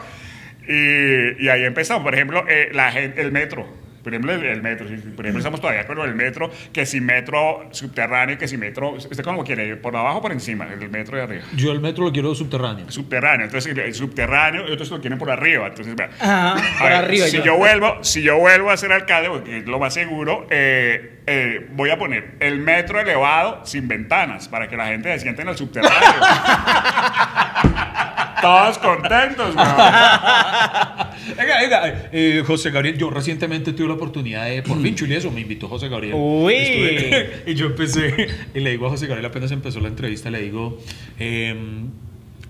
[0.68, 3.68] Y, ahí empezamos, por ejemplo, eh, la el metro.
[4.04, 4.88] Por ejemplo, el, el metro.
[4.88, 8.92] si- Por ejemplo, estamos todavía con del metro, que si metro subterráneo, que si metro.
[8.92, 9.76] ¿Usted cómo quiere?
[9.76, 10.68] ¿Por abajo o por encima?
[10.72, 11.44] El metro de arriba.
[11.56, 12.90] Yo el metro lo quiero subterráneo.
[12.90, 13.46] Subterráneo.
[13.46, 15.68] Entonces, el subterráneo y otros lo quieren por arriba.
[15.68, 16.10] Entonces, vea.
[16.20, 17.28] Ajá, A por ver, arriba.
[17.28, 17.58] Si yo.
[17.58, 21.90] vuelvo, si yo vuelvo a ser alcalde, porque es lo más seguro, eh, eh, voy
[21.90, 25.58] a poner el metro elevado sin ventanas para que la gente se siente en el
[25.58, 26.00] subterráneo.
[28.42, 29.68] Todos contentos, weón.
[31.38, 35.30] Venga, venga, eh, José Gabriel, yo recientemente tuve la oportunidad de, por fin, Chuli, eso,
[35.32, 36.16] me invitó José Gabriel.
[36.18, 36.54] Uy.
[36.56, 40.42] Estuve- y yo empecé, y le digo a José Gabriel, apenas empezó la entrevista, le
[40.42, 40.80] digo
[41.20, 41.90] em,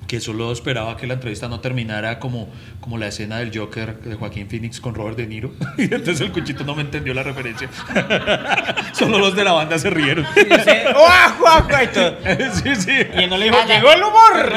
[0.09, 2.49] que solo esperaba que la entrevista no terminara como,
[2.81, 5.51] como la escena del Joker de Joaquín Phoenix con Robert De Niro.
[5.77, 7.69] Y entonces el cuchito no me entendió la referencia.
[8.93, 10.25] solo los de la banda se rieron.
[10.35, 11.83] Y dice, ¡guau, guau, guau!
[11.83, 12.15] Y todo.
[12.55, 12.91] sí, sí.
[13.23, 14.51] Y no le dijo, llegó el humor.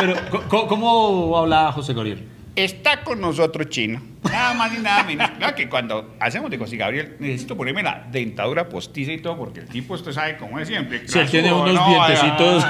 [0.00, 0.14] Pero,
[0.48, 2.37] ¿cómo, cómo habla José Gabriel?
[2.64, 4.02] Está con nosotros Chino.
[4.24, 5.30] Nada más y nada menos.
[5.38, 9.60] Claro que cuando hacemos de José Gabriel, necesito ponerme la dentadura postiza y todo, porque
[9.60, 11.06] el tipo, usted sabe cómo es siempre.
[11.06, 12.66] Sí, él tiene unos no, dientecitos.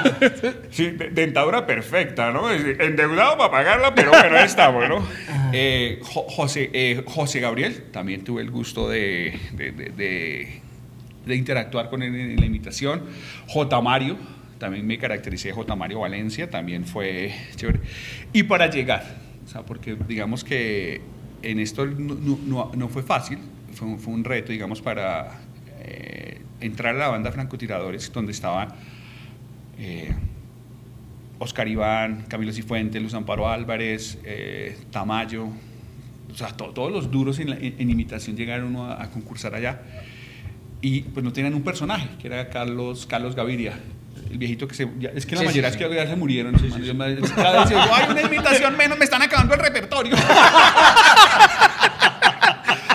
[0.71, 2.51] Sí, de- dentadura perfecta, ¿no?
[2.51, 5.03] Endeudado para pagarla, pero bueno, ahí estamos, ¿no?
[5.53, 10.61] Eh, Jo- José, eh, José Gabriel, también tuve el gusto de, de- de- de-
[11.25, 13.05] de interactuar con él en la invitación.
[13.47, 13.81] J.
[13.81, 14.17] Mario,
[14.59, 15.75] también me caractericé J.
[15.77, 17.81] Mario Valencia, también fue chévere.
[18.35, 21.01] Y para llegar, o sea, porque digamos que
[21.41, 23.39] en esto no, no- no- fue fácil,
[23.73, 25.41] fue un, fue un reto, digamos, para
[25.81, 28.69] eh, entrar a la banda Francotiradores, donde estaban...
[29.79, 30.15] eh,
[31.41, 35.45] Oscar Iván, Camilo Cifuentes, Luz Amparo Álvarez, eh, Tamayo,
[36.31, 39.55] o sea, to- todos los duros en, la- en- en imitación llegaron a, a concursar
[39.55, 39.81] allá.
[40.83, 43.79] Y pues no tenían un personaje, que era Carlos, Carlos Gaviria,
[44.31, 44.89] el viejito que se...
[44.99, 46.55] ya- es que la Sí, mayoría sí, es que ya se murieron.
[46.55, 50.17] Cada vez digo, hay una imitación menos, me están acabando el repertorio.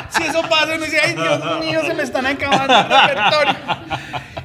[0.10, 3.56] si eso pasa, uno dice, ay Dios mío, se me están acabando el repertorio.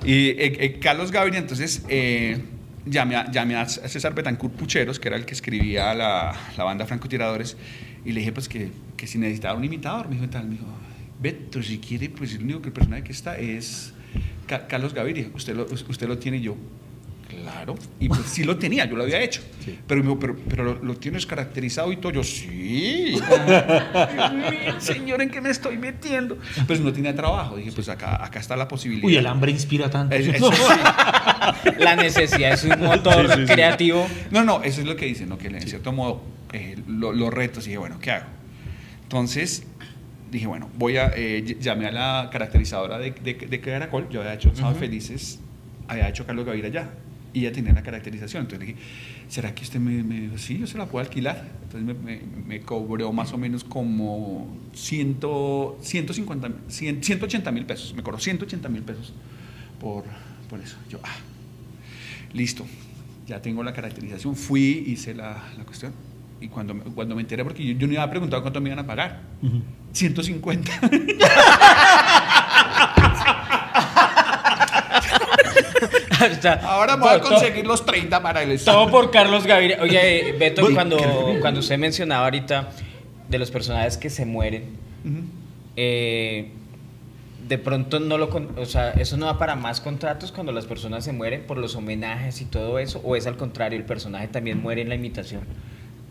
[0.05, 2.43] Y eh, eh, Carlos Gaviria, entonces, eh,
[2.87, 6.87] llamé, a, llamé a César Betancourt Pucheros, que era el que escribía la, la banda
[6.87, 7.57] Francotiradores,
[8.05, 10.67] y le dije, pues, que, que si necesitaba un imitador, me dijo tal, me dijo,
[11.21, 13.93] Beto, si quiere, pues, el único que el personaje que está es
[14.49, 16.57] Ca- Carlos Gaviria, usted lo, usted lo tiene y yo.
[17.29, 19.43] Claro, y pues sí lo tenía, yo lo había hecho.
[19.87, 22.11] Pero, me dijo, pero, pero lo, lo tienes caracterizado y todo.
[22.13, 23.15] Yo, sí.
[23.21, 26.39] Dios mío, señor, ¿en qué me estoy metiendo?
[26.67, 27.57] Pues no tenía trabajo.
[27.57, 29.07] Dije, pues acá, acá está la posibilidad.
[29.07, 30.15] Uy, el hambre inspira tanto.
[30.17, 31.71] Es- eso sí.
[31.79, 34.07] La necesidad es un motor creativo.
[34.31, 35.37] No, no, eso es lo que dicen, ¿no?
[35.39, 38.27] que en cierto modo eh, lo- los retos, y dije, bueno, ¿qué hago?
[39.03, 39.65] Entonces
[40.31, 44.21] dije, bueno, voy a, eh, ll- llamé a la caracterizadora de, de, de Caracol, yo
[44.21, 45.41] había hecho Sábado Felices,
[45.89, 46.91] había hecho Carlos Gaviria ya,
[47.33, 48.81] y ella tenía la caracterización, entonces dije,
[49.29, 51.47] ¿será que usted me, me dijo, sí, yo se la puedo alquilar?
[51.65, 55.19] Entonces me, me- me cobró más o menos como 100,
[55.81, 59.13] 150, 100, 180 mil pesos, me cobró 180 mil pesos
[59.81, 60.05] por,
[60.49, 60.77] por eso.
[60.89, 61.17] Yo, ah,
[62.33, 62.67] listo,
[63.27, 65.93] ya tengo la caracterización, fui, hice la, la cuestión.
[66.41, 68.69] Y cuando, me- cuando me enteré, porque yo, yo no iba a preguntar cuánto me
[68.69, 69.21] iban a pagar,
[69.93, 70.71] 150.
[76.31, 79.79] Está- Ahora me voy a todo- conseguir los 30 para el Todo por Carlos Gaviria.
[79.81, 80.97] Oye, eh, Beto, Uy, cuando,
[81.41, 82.71] cuando usted mencionaba ahorita
[83.29, 84.65] de los personajes que se mueren,
[85.77, 86.51] eh,
[87.49, 88.31] de pronto no lo...
[88.31, 91.57] con- O sea, ¿eso no va para más contratos cuando las personas se mueren por
[91.59, 93.01] los homenajes y todo eso?
[93.05, 95.43] ¿O es al contrario, el personaje también muere en la imitación?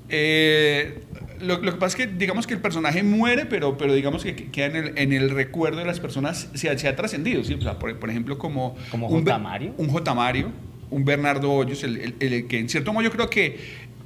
[0.09, 0.99] Eh,
[1.41, 4.35] lo, lo que pasa es que digamos que el personaje muere, pero, pero digamos que
[4.35, 7.43] que queda en el, en el recuerdo de las personas, se, ha- se ha trascendido.
[7.43, 7.53] ¿sí?
[7.53, 8.75] O sea, por, por ejemplo, como...
[8.89, 9.37] ¿Como un J.
[9.37, 9.73] Mario?
[9.77, 10.13] Un J.
[10.15, 10.51] Mario,
[10.89, 13.57] un Bernardo Hoyos, el, el- el que en cierto modo yo creo que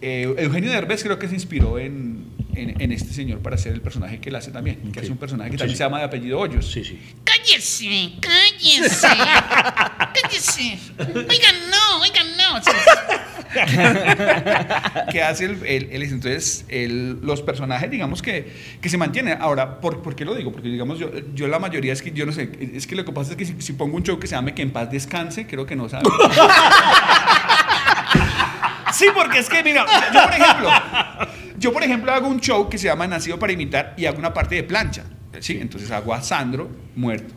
[0.01, 3.81] eh, Eugenio Derbez creo que se inspiró en, en, en este señor para hacer el
[3.81, 5.77] personaje que él hace también, que hace un personaje que Sí, también sí.
[5.77, 6.69] se llama de apellido Hoyos.
[6.71, 6.99] Sí, sí.
[7.23, 9.07] Cállese, cállese.
[10.21, 10.79] Cállese.
[10.99, 12.61] Oigan, no, oigan, no.
[15.11, 19.79] que hace el, el- el- entonces el- los personajes digamos que, que se mantienen ahora
[19.81, 20.51] ¿por, por qué lo digo?
[20.53, 23.11] porque digamos yo, yo la mayoría es que yo no sé es que lo que
[23.11, 25.47] pasa es que si, si pongo un show que se llame que en paz descanse
[25.47, 26.05] creo que no sabe
[28.93, 30.69] sí porque es que mira yo por ejemplo
[31.61, 34.33] yo por ejemplo hago un show que se llama Nacido para imitar y hago una
[34.33, 35.03] parte de plancha
[35.39, 37.33] sí entonces hago a Sandro muerto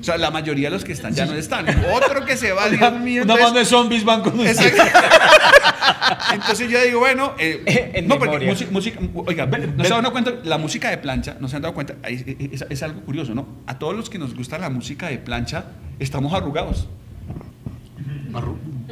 [0.00, 1.64] o sea, la mayoría de los que están ya no están.
[1.94, 3.22] Otro que se va, Dios mío.
[3.22, 4.38] Una entonces- banda de zombies van con.
[4.38, 4.82] Exacto.
[6.34, 8.50] Entonces yo digo, bueno, eh, En no, porque memoria.
[8.50, 11.62] música, música- oiga, no se han dado cuenta, la música de plancha, no se han
[11.62, 13.48] dado cuenta, es, es- es algo curioso, ¿no?
[13.66, 15.64] A todos los que nos gusta la música de plancha,
[15.98, 16.86] estamos arrugados.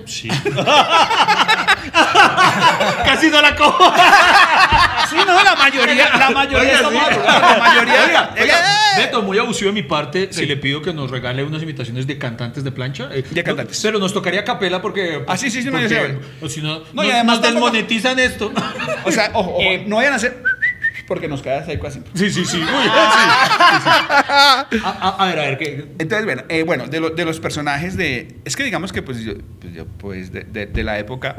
[0.06, 0.28] Sí.
[3.04, 3.92] Casi no la cojo.
[5.12, 8.02] Sí, no, la mayoría, la mayoría estamos arrugados, la mayoría.
[8.06, 8.56] Oiga, oiga,
[8.96, 12.16] Beto, muy abusivo de mi parte si le pido que nos regale unas imitaciones de
[12.16, 13.10] cantantes de plancha.
[13.12, 13.76] Eh, De cantantes.
[13.84, 15.22] no, pero nos tocaría capela porque.
[15.28, 16.18] Ah, sí, sí, sí, no, porque- sé.
[16.40, 18.50] o si no, No, y no- además nos tampoco- desmonetizan esto.
[19.04, 20.42] O sea, ojo, ojo, Eh, no vayan a hacer
[21.06, 22.00] porque nos queda seco así.
[22.14, 22.58] Sí, sí, sí.
[22.58, 22.68] Uy, sí.
[23.90, 25.86] A, a- a ver, a ver, ¿qué?
[25.98, 28.36] Entonces, bueno, eh, bueno de, lo- de los personajes de...
[28.44, 31.36] Es que digamos que pues yo, pues, yo, pues, de, de- de la época,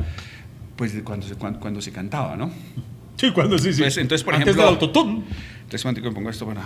[0.75, 2.51] pues de cuando se, cuando, cuando se cantaba, ¿no?
[3.17, 3.79] Sí, cuando sí, sí.
[3.79, 4.63] Entonces, entonces, por Antes ejemplo...
[4.65, 5.23] del autotune.
[5.63, 6.61] Entonces, un momentico, me pongo esto para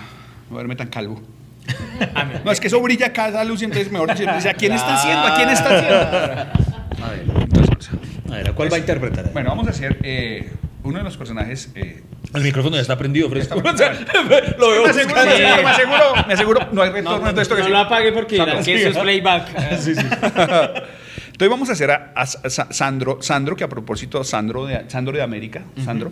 [0.50, 1.22] no verme tan calvo.
[2.46, 5.22] No, es que eso brilla cada luz y entonces mejor entonces, ¿a quién está haciendo?
[5.28, 7.06] ¿A quién está haciendo?
[7.06, 7.90] A ver, entonces,
[8.30, 9.32] A ver, ¿a cuál va a interpretar?
[9.34, 10.52] bueno, vamos a hacer eh,
[10.84, 11.72] uno de los personajes...
[11.76, 13.56] eh, El micrófono ya está prendido, fresco.
[13.58, 13.94] Está O sea,
[14.60, 17.56] Lo veo me aseguro, me aseguro, me aseguro, me aseguro, no hay retorno de esto
[17.56, 17.72] que no sí.
[17.72, 18.36] lo apague porque
[18.66, 19.48] que eso es playback.
[21.32, 25.16] Entonces vamos a hacer a, a- a Sandro, Sandro, que a propósito, Sandro de, Sandro
[25.16, 26.12] de América, Sandro,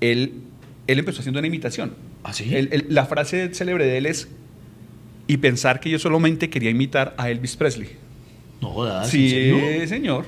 [0.00, 0.34] él,
[0.86, 1.94] él empezó haciendo una imitación.
[2.24, 2.54] ¿Ah, sí?
[2.54, 4.28] Él- él- la frase célebre de él es,
[5.26, 7.96] y pensar que yo solamente quería imitar a Elvis Presley.
[8.60, 9.06] No jodas.
[9.06, 10.26] ¿en sí, señor.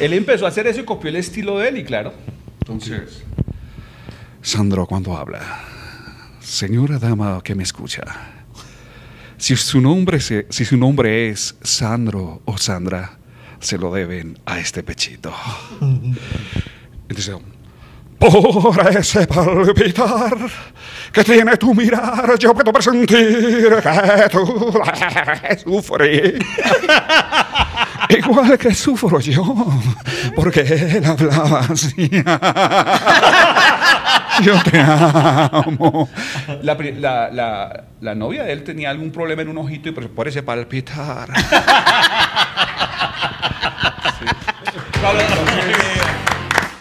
[0.00, 2.14] Él empezó a hacer eso y copió el estilo de él, y claro.
[2.60, 3.22] Entonces...
[4.50, 5.40] Sandro cuando habla.
[6.38, 8.02] Señora dama que me escucha.
[9.38, 13.18] Si su nombre, se- si su nombre es Sandro o Sandra,
[13.58, 15.34] se lo deben a este pechito.
[17.08, 17.36] Entonces,
[18.20, 20.36] por ese palpitar
[21.12, 23.06] que tiene tu mirar, yo puedo presentir
[23.82, 24.72] que tú
[25.64, 26.34] sufres.
[28.08, 29.42] Igual que sufro yo,
[30.36, 32.08] porque él hablaba así.
[34.42, 36.08] Yo te amo.
[36.62, 39.92] La, la- la- novia de él tenía algún problema en un ojito y
[40.28, 41.28] ese palpitar.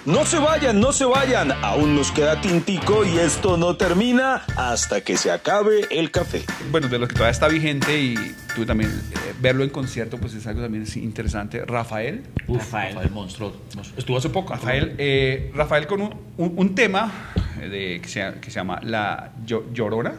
[0.06, 1.52] No se vayan, no se vayan.
[1.64, 6.44] Aún nos queda tintico y esto no termina hasta que se acabe el café.
[6.70, 8.16] Bueno, de lo que todavía está vigente y
[8.56, 11.66] tú también eh, verlo en concierto, pues es algo también interesante.
[11.66, 12.94] Rafael, Uf, Rafael.
[12.94, 13.54] Rafael monstruo.
[13.98, 14.54] Estuvo hace poco.
[14.54, 17.12] Rafael, eh, Rafael con un, un- un tema
[17.60, 20.14] eh, de, que, se, que se llama La Llo- Llorona.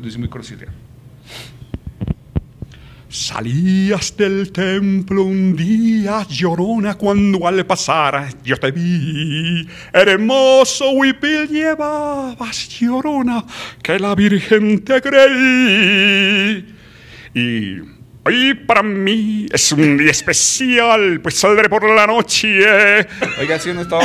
[0.00, 0.66] Dice muy conocido.
[3.10, 9.66] Salías del templo un día, llorona, cuando al pasar yo te vi.
[9.94, 13.46] Hermoso huipil llevabas, llorona,
[13.82, 16.74] que la Virgen te creí.
[17.32, 17.78] Y
[18.26, 23.06] hoy para mí es un día especial, pues saldré por la noche.
[23.40, 24.04] Oiga, si no estaba.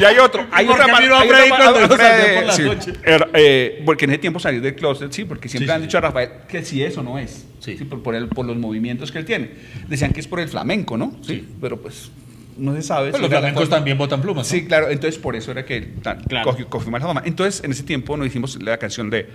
[0.00, 0.46] Y hay otro.
[0.50, 2.52] Hay Porque otra a mí no hay Freddy otra- cuando otra salió de- por la
[2.52, 2.62] sí.
[2.62, 2.92] noche.
[3.04, 5.86] Era, eh, porque en ese tiempo salir del closet, sí, porque siempre Sí, han sí.
[5.86, 7.46] dicho a Rafael que si eso no es.
[7.60, 7.76] Sí.
[7.78, 7.84] Sí.
[7.84, 9.50] por, por, el- por los movimientos que él tiene.
[9.88, 11.16] Decían que es por el flamenco, ¿no?
[11.26, 11.46] Sí.
[11.60, 12.10] Pero pues
[12.56, 13.10] no se sabe.
[13.10, 13.76] Pues si los era la flamencos forma.
[13.76, 14.46] también botan plumas.
[14.46, 14.50] ¿no?
[14.50, 14.88] Sí, claro.
[14.88, 16.44] Entonces, por eso era que tan- Claro.
[16.50, 17.22] cogió, cogió más la fama.
[17.24, 19.28] Entonces, en ese tiempo nos hicimos la canción de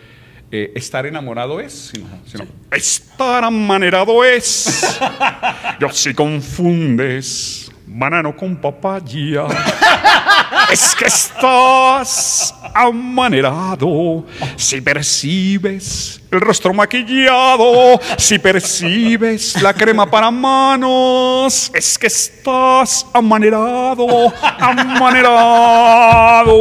[0.53, 1.91] eh, Estar enamorado es.
[1.93, 4.97] sino- sino- Estar amanerado es.
[5.79, 9.43] Yo si confundes banano con papaya.
[10.71, 14.25] Es que estás amanerado.
[14.55, 24.31] Si percibes el rostro maquillado, si percibes la crema para manos, es que estás amanerado,
[24.59, 26.57] amanerado.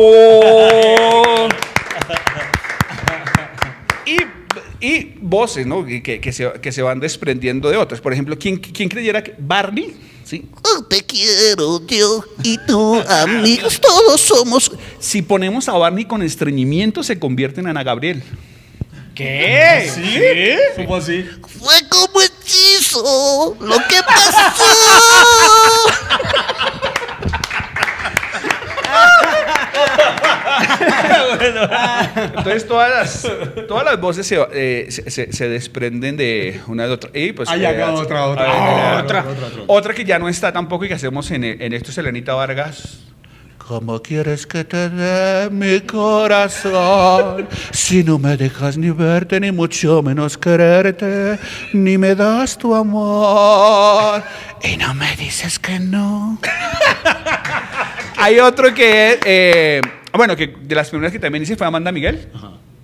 [4.07, 4.17] Y,
[4.85, 5.85] y voces, ¿no?
[5.85, 8.01] Que- que se, que se van desprendiendo de otras.
[8.01, 9.95] Por ejemplo, ¿quién, quién creyera que Barney?
[10.31, 10.49] Sí.
[10.63, 14.71] Oh, te quiero yo y tú, amigos, todos somos.
[15.01, 18.23] Si ponemos a Barney con estreñimiento, se convierte en Ana Gabriel.
[19.13, 19.91] ¿Qué?
[19.93, 20.21] ¿Sí?
[20.77, 21.25] ¿Cómo así?
[21.59, 24.63] Fue como hechizo lo que pasó.
[32.37, 36.93] Entonces todas las, todas las voces se, eh, se, se- se desprenden de una de
[36.93, 37.11] otra.
[37.15, 38.43] Y pues, eh, acá otra, otra.
[38.45, 39.63] ver, otra, otra, otra, otra.
[39.67, 43.01] otra que ya no está tampoco y que hacemos en, en esto es Elenita Vargas.
[43.59, 47.47] ¿Cómo quieres que te dé mi corazón?
[47.71, 51.39] Si no me dejas ni verte, ni mucho menos quererte,
[51.73, 54.25] ni me das tu amor.
[54.65, 56.41] Y no me dices que no.
[58.17, 59.81] Hay otro que es, eh,
[60.15, 62.29] bueno, que de las primeras que también hice fue Amanda Miguel.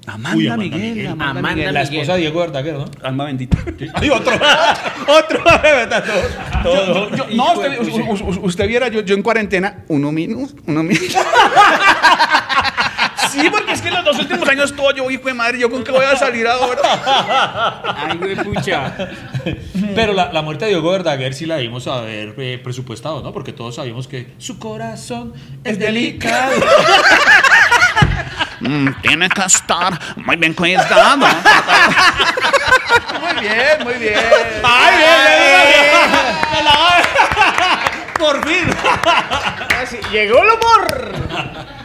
[0.08, 1.06] Amanda, Uy, Amanda Miguel, Miguel.
[1.08, 1.74] Amanda, Amanda Miguel.
[1.74, 2.84] La esposa de Diego Verdaguer, ¿no?
[3.02, 3.58] Alma bendita.
[3.94, 4.32] Hay otro.
[5.08, 5.42] otro.
[5.62, 6.04] ¿verdad?
[6.62, 7.08] Todo.
[7.08, 7.16] todo.
[7.16, 7.54] Yo- no,
[8.42, 11.18] usted, viera, yo, yo en cuarentena, uno minuto, uno minuto.
[13.32, 15.68] Sí, porque es que en los dos últimos años todo yo, hijo de madre, ¿yo
[15.68, 16.80] con qué voy a salir ahora?
[17.84, 18.94] Ay, güey, pucha.
[19.96, 23.32] Pero la, la muerte de Diego Verdaguer sí la dimos a haber eh, presupuestado, ¿no?
[23.32, 25.32] Porque todos sabíamos que su corazón
[25.64, 26.52] es delicado.
[28.58, 31.26] Mm, tiene que estar muy bien cuidado.
[33.20, 34.18] Muy bien, muy bien.
[34.64, 36.66] ¡Ay, bien,
[38.18, 38.66] ¡Por fin!
[40.10, 41.12] Llegó el humor.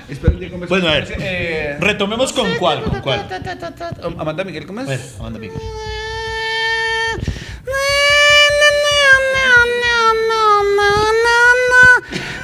[0.07, 1.13] Espera, Diego, ¿me Bueno, a ver.
[1.19, 3.27] Eh, Retomemos con cuál, con cuál.
[4.17, 4.89] Amanda Miguel, ¿cómo A es?
[4.89, 5.59] ver, Amanda Miguel.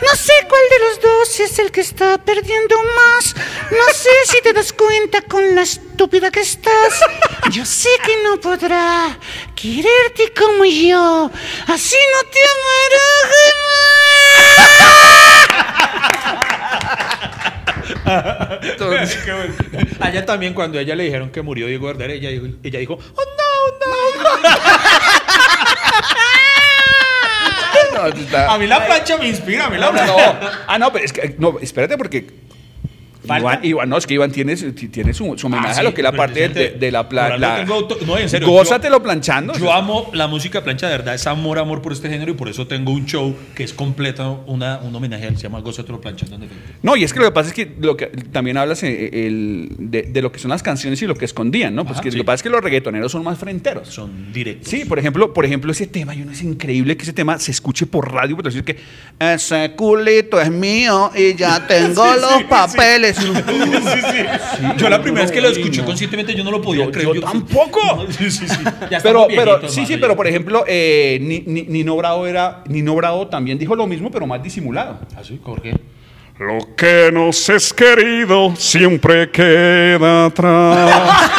[0.01, 3.35] No sé cuál de los dos es el que está perdiendo más.
[3.71, 6.99] No sé si te das cuenta con la estúpida que estás.
[7.51, 9.17] Yo sé que no podrá
[9.55, 11.31] quererte como yo.
[11.67, 13.07] Así no te amará.
[18.87, 19.07] Bueno.
[19.99, 24.23] Allá también cuando ella le dijeron que murió Diego dijo, ella dijo, oh no, no.
[24.23, 24.57] No, está-
[28.47, 30.39] A mí la plancha me inspira, a mí la no, plancha.
[30.41, 30.49] no.
[30.67, 32.46] Ah, no, pero es que, no, espérate porque...
[33.39, 35.83] Iván, Iván, no, es que Iván tiene, su- tiene su, su homenaje Ah, sí, a
[35.83, 39.53] lo que es la parte de, la auto- no, en serio, Gózatelo planchando.
[39.57, 42.47] Yo amo la música plancha, de verdad, es amor, amor por este género y por
[42.49, 45.99] eso tengo un show que es completo, una, un homenaje a él, se llama Gózatelo
[46.01, 46.37] planchando.
[46.83, 49.69] No, y es que lo que pasa es que, lo que también hablas eh, el-
[49.77, 51.83] de, de lo que son las canciones y lo que escondían, ¿no?
[51.83, 52.17] Pues Ajá, que sí.
[52.17, 53.87] lo que pasa es que los reggaetoneros son más frenteros.
[53.89, 54.69] Son directos.
[54.69, 57.51] Sí, por ejemplo, por ejemplo, ese tema, yo no es increíble que ese tema se
[57.51, 58.77] escuche por radio, pero decir que
[59.19, 62.43] ese culito es mío y ya tengo Sí, los
[63.87, 64.63] Sí, sí.
[64.77, 67.13] yo la primera vez que lo escuché conscientemente yo no lo podía creer.
[67.13, 68.05] yo tampoco.
[68.17, 68.57] Sí, sí, sí.
[68.89, 72.95] Ya Pero, pero, sí, sí, pero por ejemplo, eh, Ni- Ni- Nino Bravo era, Nino
[72.95, 74.99] Bravo también dijo lo mismo, pero más disimulado.
[75.15, 75.39] ¿Ah, sí?
[75.43, 75.75] ¿Por qué?
[76.39, 81.27] Lo que nos es querido siempre queda atrás.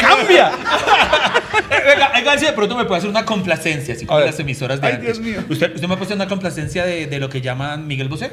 [0.00, 0.48] ¡Cambia!
[0.48, 1.25] Eh,
[1.86, 4.86] Venga, venga, si de pronto me puede hacer una complacencia, así como las emisoras de
[4.86, 5.06] Ay, antes.
[5.06, 5.44] Dios mío.
[5.48, 8.32] ¿Usted, ¿Usted me puede hacer una complacencia de, de lo que llaman Miguel Bosé?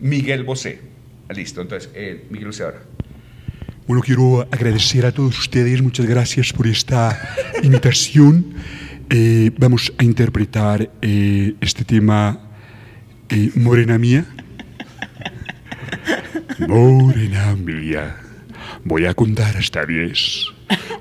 [0.00, 0.80] Miguel Bosé.
[1.30, 2.82] Listo, entonces, eh, Miguel Bosé ahora.
[3.86, 8.54] Bueno, quiero agradecer a todos ustedes, muchas gracias por esta invitación.
[9.10, 12.40] Eh, vamos a interpretar eh, este tema,
[13.28, 14.24] eh, Morena Mía.
[16.66, 18.16] Morena Mía,
[18.84, 20.46] voy a contar hasta diez.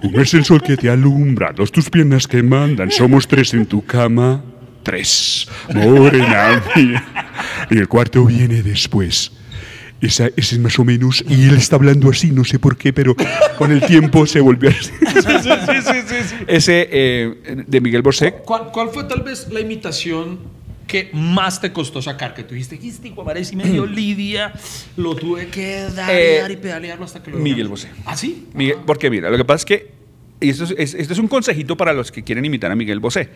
[0.03, 3.65] Uno es el sol que te alumbra, dos tus piernas que mandan, somos tres en
[3.65, 4.43] tu cama,
[4.84, 5.47] tres.
[5.74, 7.05] Morena Mía.
[7.69, 9.32] Y el cuarto viene después.
[10.01, 12.91] Esa, ese es más o menos, y él está hablando así, no sé por qué,
[12.91, 13.15] pero
[13.59, 14.91] con el tiempo se volvió así.
[16.47, 18.34] Ese eh, de Miguel Bosé.
[18.43, 20.39] ¿Cuál, cuál fue tal vez la imitación
[20.92, 22.34] que más te costó sacar?
[22.34, 24.52] Que tú dijiste, este madre sí me dio lidia,
[24.98, 27.86] lo tuve que dar, Eh, dar y pedalearlo hasta que lo Miguel logramos".
[27.88, 28.02] Bosé.
[28.06, 28.48] ¿Ah, sí?
[28.54, 29.92] Miguel- porque mira, lo que pasa es que,
[30.42, 33.00] y esto es, es- esto es un consejito para los que quieren imitar a Miguel
[33.00, 33.30] Bosé,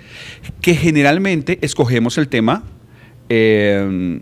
[0.61, 2.63] que generalmente escogemos el tema
[3.29, 4.19] eh,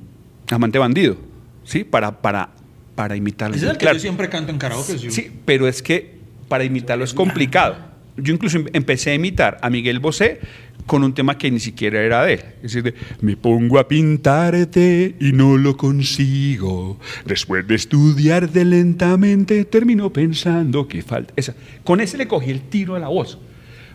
[0.49, 1.17] Amante Bandido,
[1.63, 1.83] ¿sí?
[1.83, 2.49] Para, para,
[2.95, 3.55] para imitarlo.
[3.55, 3.97] Es el que Claro.
[3.97, 4.97] yo siempre canto en karaoke.
[4.97, 5.09] ¿sí?
[5.11, 6.13] Sí, pero es que
[6.47, 7.77] para imitarlo es complicado.
[8.15, 10.39] Yo incluso em- empecé a imitar a Miguel Bosé
[10.85, 12.39] con un tema que ni siquiera era de él.
[12.57, 16.99] Es decir, de, Me pongo a pintarte y no lo consigo.
[17.25, 21.33] Después de estudiarte lentamente, termino pensando que falta.
[21.35, 21.55] Esa.
[21.83, 23.37] Con ese le cogí el tiro a la voz.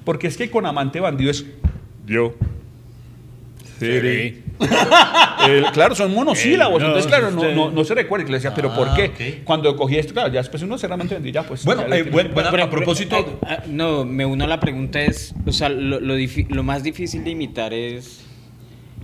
[0.04, 1.44] Porque es que con Amante Bandido es
[2.06, 2.34] yo.
[3.78, 4.47] seré.
[5.46, 6.80] El- claro, son monosílabos.
[6.80, 8.24] Eh, no, entonces, claro, no, no, no se recuerda.
[8.24, 9.42] Que le decía, ¿pero Ah, por qué?
[9.44, 11.64] Cuando cogí esto, claro, ya después uno se realmente vendía, ya pues.
[11.64, 13.16] Bueno, eh, tiene buen- que- buena- Pero- a propósito...
[13.24, 16.14] pero- ah, no, me uno a la pregunta es, o sea, lo, lo
[16.48, 18.24] lo más difícil de imitar es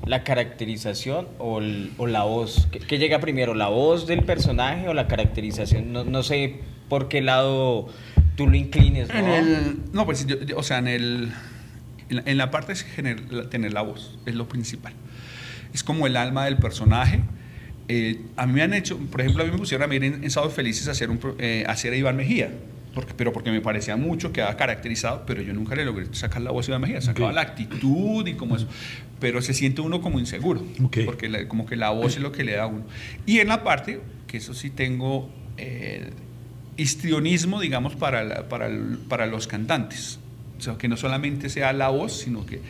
[0.06, 2.68] la caracterización o, el- o la voz.
[2.70, 5.92] ¿Qué, qué llega primero, la voz del personaje o la caracterización?
[5.92, 6.56] No, no sé
[6.88, 7.88] por qué lado
[8.36, 9.14] tú lo inclines, ¿no?
[9.14, 11.32] En el, no, pues yo- yo- o sea, en el
[12.10, 12.84] en la, en la parte es
[13.50, 14.92] tener la voz, es lo principal.
[15.74, 17.20] Es como el alma del personaje.
[17.88, 20.24] Eh, a mí me han hecho, por ejemplo, a mí me pusieron a mí en,
[20.24, 22.50] en Sábados Felices a hacer, un, eh, a hacer a Iván Mejía,
[22.94, 26.50] porque, pero porque me parecía mucho, quedaba caracterizado, pero yo nunca le logré sacar la
[26.52, 27.34] voz a Iván Mejía, sacaba Ok.
[27.34, 28.68] la actitud y como eso,
[29.20, 30.98] pero se siente uno como inseguro, Ok.
[31.04, 32.84] porque la- como que la voz es lo que le da a uno.
[33.26, 36.10] Y en la parte, que eso sí tengo eh,
[36.76, 40.18] histrionismo, digamos, para, la- para, el- para los cantantes.
[40.58, 42.60] O sea, que no solamente sea la voz, sino que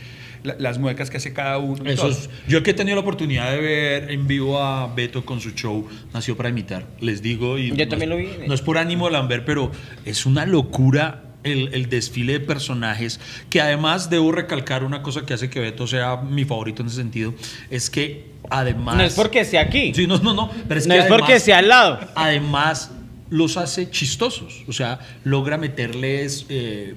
[0.44, 1.90] la- las muecas que hace cada uno.
[1.90, 5.40] Eso es- yo que he tenido la oportunidad de ver en vivo a Beto con
[5.40, 8.46] su show Nació para imitar, les digo y Yo no también es- lo vi.
[8.46, 9.72] No es por ánimo Lambert, pero
[10.04, 13.20] es una locura el, el desfile de personajes,
[13.50, 16.96] que además debo recalcar una cosa que hace que Beto sea mi favorito en ese
[16.96, 17.34] sentido,
[17.70, 18.96] es que además...
[18.96, 19.92] No es porque esté aquí.
[19.94, 20.50] Sí, no, no, no.
[20.68, 22.00] Pero es No que es porque además- esté al lado.
[22.14, 22.92] Además,
[23.28, 24.62] los hace chistosos.
[24.68, 26.46] O sea, logra meterles.
[26.48, 26.94] eh,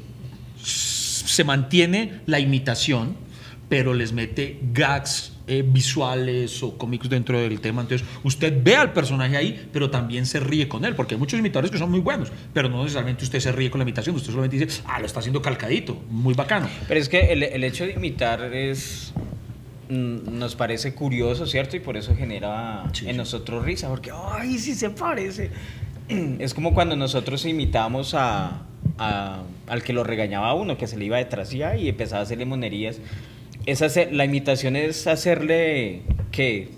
[0.63, 3.15] se mantiene la imitación,
[3.69, 7.81] pero les mete gags eh, visuales o cómicos dentro del tema.
[7.81, 11.39] Entonces, usted ve al personaje ahí, pero también se ríe con él, porque hay muchos
[11.39, 14.29] imitadores que son muy buenos, pero no necesariamente usted se ríe con la imitación, usted
[14.31, 16.67] solamente dice, ah, lo está haciendo calcadito, muy bacano.
[16.87, 19.13] Pero es que el, el hecho de imitar es
[19.89, 21.75] mm, nos parece curioso, ¿cierto?
[21.77, 25.51] Y por eso genera Sí, en nosotros risa, porque ¡ay, sí se parece!
[26.39, 28.61] Es como cuando nosotros imitamos a,
[28.97, 32.23] a- al que lo regañaba a uno, que se le iba detrás y empezaba a
[32.23, 32.99] hacerle monerías.
[33.67, 36.01] Es hacer, la imitación es hacerle,
[36.31, 36.69] ¿qué?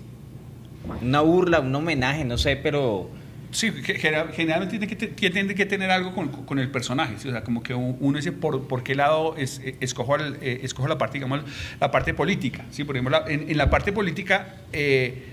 [1.00, 3.08] Una burla, un homenaje, no sé, pero...
[3.52, 7.28] Sí, generalmente tiene que, tiene que tener algo con, con el personaje, ¿sí?
[7.28, 10.36] o sea, como que un- uno dice por, por qué lado es, eh, escojo, el-
[10.40, 11.40] eh, escojo la parte, digamos,
[11.80, 12.84] la parte política, ¿sí?
[12.84, 15.24] Por ejemplo, en, en la parte política eh,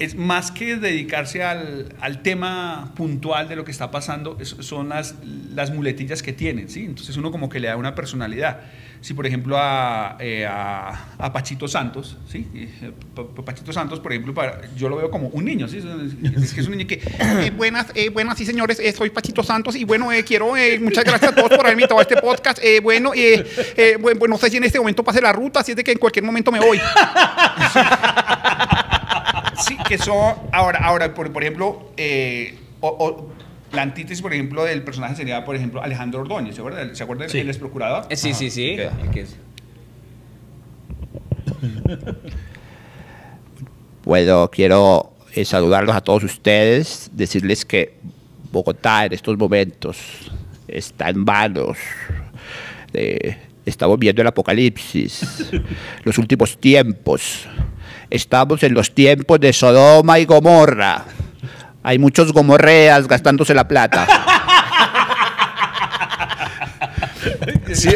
[0.00, 4.88] es más que dedicarse al, al tema puntual de lo que está pasando, es- son
[4.88, 5.14] las,
[5.54, 6.84] las muletillas que tienen, ¿sí?
[6.84, 8.60] Entonces uno como que le da una personalidad.
[9.02, 12.46] Si por ejemplo a, eh, a, a Pachito Santos, ¿sí?
[12.54, 15.78] Eh, Pa- Pa- Pachito Santos, por ejemplo, para, yo lo veo como un niño, ¿sí?
[15.78, 15.84] Es,
[16.44, 17.00] es que es un niño que...
[17.18, 18.78] Eh, buenas, eh, buenas, sí, señores.
[18.94, 22.16] soy Pachito Santos y bueno, quiero, muchas gracias a todos por haberme invitado a este
[22.20, 22.58] podcast.
[22.82, 23.12] Bueno,
[24.00, 25.98] bueno, no sé si en este momento pase la ruta, así es de que en
[25.98, 26.78] cualquier momento me voy.
[29.66, 30.36] Sí, que son.
[30.52, 33.32] Ahora, ahora por, por ejemplo, eh, o- o
[33.72, 36.54] la antítesis, por ejemplo, del personaje sería, por ejemplo, Alejandro Ordóñez.
[36.54, 36.94] ¿Se acuerda?
[36.94, 37.38] ¿Se acuerda del Sí.
[37.38, 38.06] el ex procurador?
[38.10, 38.74] eh, sí, sí, sí.
[38.80, 39.04] ok.
[39.04, 39.36] el que es-
[44.04, 47.94] Bueno, quiero eh, saludarlos a todos ustedes, decirles que
[48.50, 49.98] Bogotá en estos momentos
[50.66, 51.78] está en manos.
[52.92, 55.50] de- estamos viendo el apocalipsis,
[56.04, 57.46] los últimos tiempos.
[58.08, 61.04] Estamos en los tiempos de Sodoma y Gomorra.
[61.82, 64.06] Hay muchos gomorreas gastándose la plata.
[67.72, 67.90] Sí,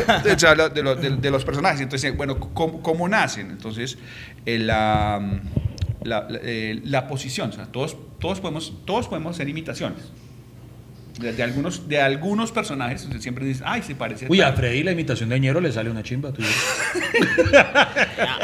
[0.71, 1.81] de, lo- de- los personajes.
[1.81, 3.51] Entonces, bueno, ¿cómo, cómo nacen?
[3.51, 3.99] Entonces,
[4.47, 5.21] eh, la,
[6.03, 7.51] la, la- eh, la posición.
[7.73, 10.13] Todos, todos, podemos, todos podemos hacer imitaciones.
[11.19, 14.27] De, de algunos, de algunos personajes, usted siempre dice, ay, se parece.
[14.27, 14.57] a Uy, a tal".
[14.57, 16.33] Freddy la imitación de Ñero le sale una chimba.
[16.33, 16.43] tú.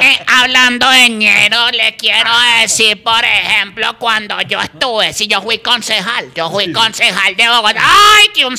[0.03, 5.59] Eh, hablando de ñero, le quiero decir, por ejemplo, cuando yo estuve, si yo fui
[5.59, 7.81] concejal, yo fui concejal de Bogotá.
[7.83, 8.55] ¡Ay, que un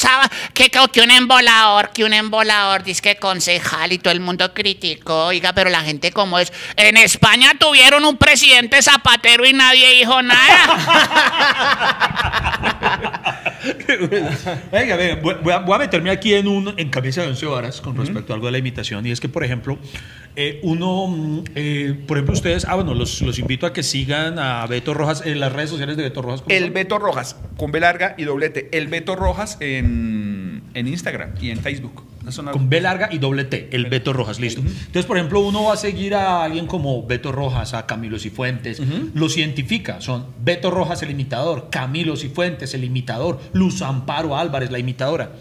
[0.53, 5.27] que, que un embolador, que un embolador, dice que concejal y todo el mundo criticó,
[5.27, 6.51] oiga, pero la gente como es.
[6.75, 10.67] En España tuvieron un presidente zapatero y nadie dijo nada.
[14.71, 17.81] Venga, venga, voy a, voy a meterme aquí en un en camisa de once varas
[17.81, 19.05] con respecto a algo de la imitación.
[19.05, 19.77] Y es que, por ejemplo,
[20.35, 24.39] eh, uno, mm, eh, por ejemplo, ustedes, ah, bueno, los, los invito a que sigan
[24.39, 26.41] a Beto Rojas en las redes sociales de Beto Rojas.
[26.41, 26.73] ¿cómo El son?
[26.73, 28.69] Beto Rojas, con B larga y doblete.
[28.71, 32.03] El Beto Rojas en, en Instagram y en Facebook.
[32.51, 34.61] Con B larga y doble T, el Beto Rojas, listo.
[34.61, 38.81] Entonces, por ejemplo, uno va a seguir a alguien como Beto Rojas, a Camilo Cifuentes,
[39.15, 44.77] los identifica, son Beto Rojas el imitador, Camilo Cifuentes el imitador, Luz Amparo Álvarez la
[44.77, 45.31] imitadora.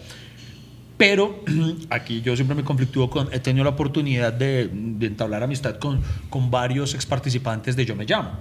[0.97, 1.43] Pero
[1.89, 6.01] aquí yo siempre me conflictúo con, he tenido la oportunidad de, de entablar amistad con,
[6.29, 8.31] con varios ex participantes de Yo Me Llamo.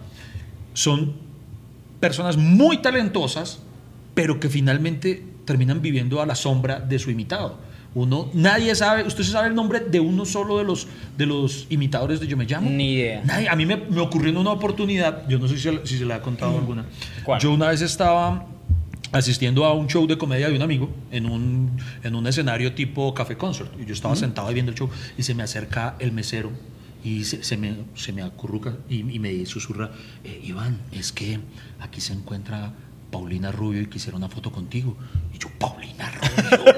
[0.72, 1.14] Son
[2.00, 3.60] personas muy talentosas,
[4.14, 7.69] pero que finalmente terminan viviendo a la sombra de su imitado.
[7.94, 10.86] Uno, nadie sabe, usted sabe el nombre de uno solo de los,
[11.18, 12.70] de los imitadores de Yo Me Llamo.
[12.70, 13.22] Ni idea.
[13.24, 15.98] Nadie, a mí me, me ocurrió en una oportunidad, yo no sé si, se- si
[15.98, 16.84] se le ha contado alguna.
[17.24, 17.40] ¿Cuál?
[17.40, 18.46] Yo una vez estaba
[19.12, 21.72] asistiendo a un show de comedia de un amigo en un,
[22.04, 23.70] en un escenario tipo café concert.
[23.80, 24.88] Y yo estaba sentado ahí viendo el show
[25.18, 26.52] y se me acerca el mesero
[27.02, 29.90] y se, se me, se me acurruca y, y me susurra,
[30.22, 31.40] "Eh, Iván, es que
[31.80, 32.72] aquí se encuentra
[33.10, 34.96] Paulina Rubio y quisiera una foto contigo.
[35.34, 36.74] Y yo, Paulina Rubio.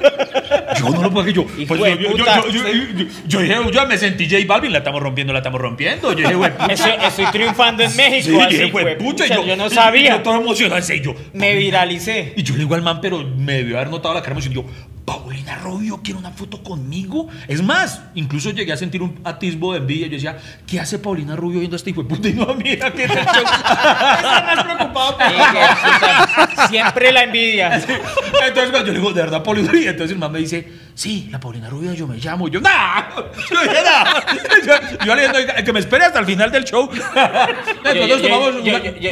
[0.78, 1.28] yo no lo puedo.
[1.28, 2.62] Yo, pues, yo, yo, yo, yo, yo-
[2.94, 6.12] yo- yo dije, yo me sentí J Balvin, la estamos rompiendo, la estamos rompiendo.
[6.12, 6.52] Yo dije.
[6.70, 10.16] Estoy, estoy triunfando en México, Sí, así, dije, pucha, pucha, y yo, no y sabía.
[10.16, 12.32] Yo todo emocionado, y yo, Me viralicé.
[12.36, 14.64] y yo le digo al man, pero me debió haber notado la cara y yo,
[15.04, 17.28] Paulina Rubio quiere una foto conmigo.
[17.48, 20.06] Es más, incluso llegué a sentir un atisbo de envidia.
[20.06, 22.28] Yo decía, ¿qué hace Paulina Rubio viendo a este hijo de puta?
[22.28, 27.74] Y no, mira, que está más preocupado por Siempre la envidia.
[28.46, 29.90] Entonces cuando yo le digo, ¿de verdad Paulina Rubio?
[29.90, 32.48] Entonces el man me dice, sí, la Paulina Rubio yo me llamo.
[32.48, 33.10] Yo, ¡nah!
[33.50, 34.20] Yo dije, "Nah".
[34.66, 36.88] Yo, yo le dije, "Oiga, que me espere hasta el final del show.
[37.84, 38.54] Nosotros tomamos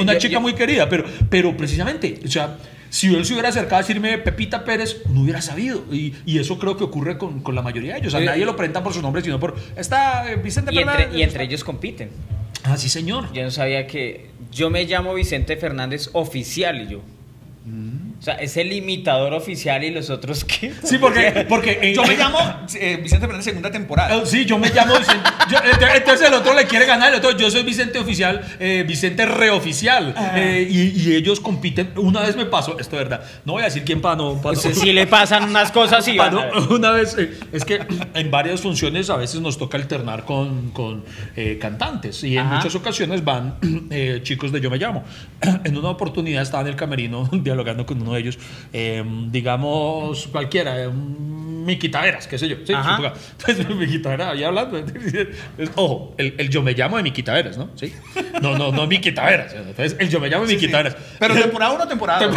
[0.00, 2.56] una, chica muy querida, pero, pero precisamente, o sea,
[2.90, 5.84] si él se hubiera acercado a decirme Pepita Pérez, no hubiera sabido.
[5.92, 8.14] Y, y eso creo que ocurre con, con la mayoría de ellos.
[8.14, 9.54] A Eh, nadie lo presentan por su nombre, sino por.
[9.76, 11.04] Está eh, Vicente Y Fernández.
[11.06, 12.10] entre, y entre ellos compiten.
[12.64, 13.32] Ah, sí, señor.
[13.32, 14.30] Yo no sabía que.
[14.50, 17.00] Yo me llamo Vicente Fernández oficial y yo.
[18.20, 20.72] O sea, es el imitador oficial y los otros que.
[20.84, 22.38] Sí, porque, porque Yo me llamo
[22.78, 24.14] eh, Vicente Fernández segunda temporada.
[24.14, 25.22] Eh, Sí, yo me llamo Vicente.
[25.50, 28.84] yo- ent- entonces el otro le quiere ganar, el otro, yo soy Vicente Oficial, eh,
[28.86, 30.14] Vicente Reoficial.
[30.34, 31.92] eh, y, y ellos compiten.
[31.96, 34.34] Una vez me pasó, esto es verdad, no voy a decir quién para no.
[34.42, 36.44] pa' no- sí le pasan unas cosas y van no-
[36.74, 37.80] una vez, eh, es que
[38.12, 41.04] en varias funciones a veces nos toca alternar con, con,
[41.36, 42.56] eh, cantantes y en Ajá.
[42.56, 43.56] muchas ocasiones van
[43.90, 45.04] eh, chicos de Yo Me Llamo.
[45.64, 48.38] En una oportunidad estaba en el camerino dialogando con uno de ellos,
[48.72, 52.56] eh, digamos cualquiera, eh, un Miki Taveras, qué sé yo.
[52.64, 52.72] Sí.
[52.72, 54.78] Entonces Miki Taveras había hablando.
[54.78, 55.28] Entonces,
[55.76, 57.70] ojo, el, el Yo Me Llamo de Miki Taveras, ¿no?
[57.76, 57.92] Sí.
[58.40, 59.52] No, no, no Miki Taveras.
[59.54, 60.96] Entonces, el Yo Me Llamo de Miki Taveras.
[61.18, 62.36] Pero temporada 1 temporada 2.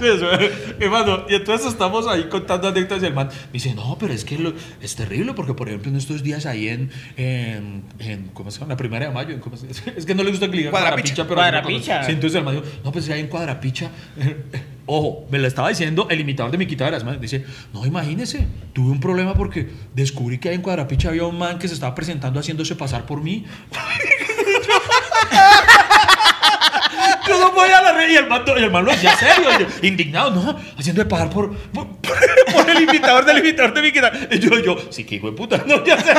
[0.00, 0.26] Eso,
[1.28, 4.38] y, entonces estamos ahí contando anécdotas y el man me dice, no, pero es que
[4.38, 8.60] lo- es terrible porque, por ejemplo, en estos días ahí en, en, en- ¿cómo se
[8.60, 8.72] llama?
[8.72, 10.72] La primera de mayo, en- ¿cómo se- es que no le gusta que le digan
[10.72, 11.24] Cuadrapicha.
[11.24, 12.02] pero Cuadrapicha.
[12.04, 13.90] Sí, entonces el man dijo, no, pues ahí en Cuadrapicha,
[14.86, 18.90] ojo, me lo estaba diciendo el imitador de mi Taveras, man, dice, no, imagínese, tuve
[18.90, 22.38] un problema porque descubrí que ahí en Cuadrapicha había un man que se estaba presentando
[22.40, 23.44] haciéndose pasar por mí.
[27.26, 31.02] Yo no podía la reír y el man, el lo hacía serio, indignado, no, haciendo
[31.02, 31.54] de pagar por,
[32.68, 34.18] el imitador del imitador de mi guitarra.
[34.30, 36.12] Y yo, yo, sí, que hijo de puta, no, ya sé.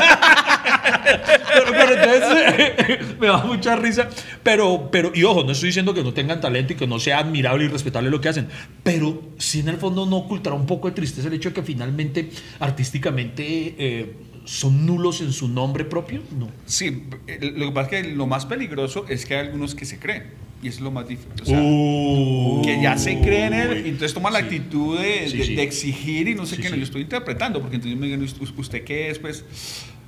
[1.53, 4.09] Pero, entonces me da mucha risa.
[4.43, 7.19] Pero, pero, y ojo, no estoy diciendo que no tengan talento y que no sea
[7.19, 8.47] admirable y respetable lo que hacen,
[8.83, 11.63] pero sí en el fondo no ocultará un poco de tristeza el hecho de que
[11.63, 12.29] finalmente,
[12.59, 16.21] artísticamente, eh, son nulos en su nombre propio.
[16.37, 16.49] No.
[16.65, 17.05] Sí,
[17.39, 20.44] lo que pasa es que lo más peligroso es que hay algunos que se creen.
[20.63, 21.31] Y eso es lo más difícil.
[21.41, 22.61] O sea, Uh.
[22.63, 25.55] que ya se creen en él, y entonces toman la actitud de, Sí, de- sí.
[25.55, 28.23] de exigir y no sé Sí, qué, no, yo estoy interpretando, porque entonces me digan,
[28.23, 29.19] "¿Usted- ¿usted qué es?
[29.19, 29.43] Pues,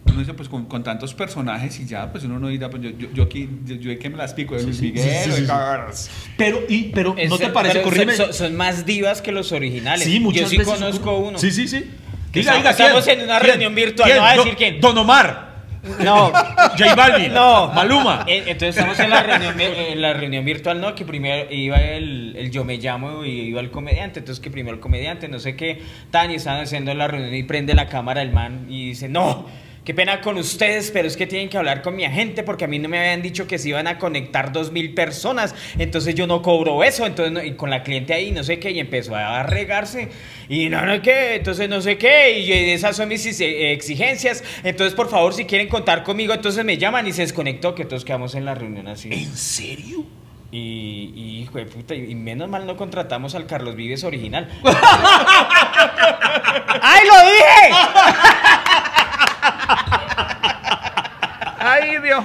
[0.06, 2.90] uno dice, pues con, con tantos personajes y ya, pues uno no dirá, pues yo,
[2.92, 5.36] yo, yo aquí, yo, yo que me las pico, de Luis Miguel, sí, sí, de
[5.36, 5.48] sí, sí.
[5.48, 6.10] Carlos.
[6.38, 7.84] Pero, y, pero ¿no Es- te parece?
[7.84, 10.06] son, son- son más divas que los originales.
[10.06, 11.38] Sí, muchas Yo sí veces conozco uno.
[11.38, 11.84] Sí, sí, sí.
[12.32, 12.88] Que Diga, estamos- diga, ¿quién?
[12.88, 13.52] estamos en una ¿Quién?
[13.52, 14.18] reunión virtual, ¿Quién?
[14.18, 14.80] no va a decir quién.
[14.82, 15.57] Don Omar.
[16.00, 16.32] No.
[16.78, 17.34] J Balvin.
[17.34, 17.68] No.
[17.74, 18.26] Maluma.
[18.28, 20.96] Eh, Entonces estamos en la reunión, en la reunión virtual, ¿no?
[20.96, 24.20] Que primero iba el, el yo me llamo y iba el comediante.
[24.20, 25.82] Entonces que primero el comediante, no sé qué,
[26.12, 29.46] tan y estaban haciendo la reunión y prende la cámara el man y dice, no.
[29.88, 32.68] Qué pena con ustedes, pero es que tienen que hablar con mi agente porque a
[32.68, 35.56] mí no me habían dicho que se iban a conectar dos mil personas.
[35.80, 37.06] Entonces yo no cobro eso.
[37.06, 40.10] Entonces, no- y con la cliente ahí, no sé qué, y empezó a regarse.
[40.50, 44.44] Y no, no, qué, entonces no sé qué, y esas son mis exigencias.
[44.66, 48.04] Entonces, por favor, si quieren contar conmigo, entonces me llaman y se desconectó, que todos
[48.04, 49.08] quedamos en la reunión así.
[49.10, 50.04] ¿En serio?
[50.52, 54.50] Y, y hijo de puta, y menos mal no contratamos al Carlos Vives original.
[56.82, 57.72] ¡Ay, lo dije!
[61.60, 62.24] ¡Ay, Dios!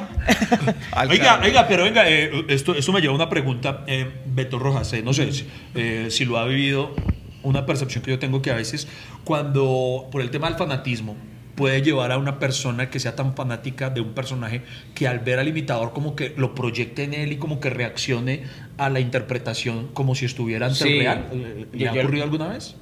[1.09, 4.93] Oiga, oiga, pero venga, eh, esto, esto me lleva a una pregunta, eh, Beto Rojas,
[4.93, 6.95] eh, no sé si, eh, si lo ha vivido,
[7.43, 8.86] una percepción que yo tengo que a veces
[9.24, 11.16] cuando, por el tema del fanatismo,
[11.57, 14.62] puede llevar a una persona que sea tan fanática de un personaje
[14.95, 18.45] que al ver al imitador como que lo proyecte en él y como que reaccione
[18.78, 20.88] a la interpretación como si estuviera ante Sí.
[20.93, 21.26] el real.
[21.72, 22.74] ¿Le Yo- ha yo- ocurrido alguna vez?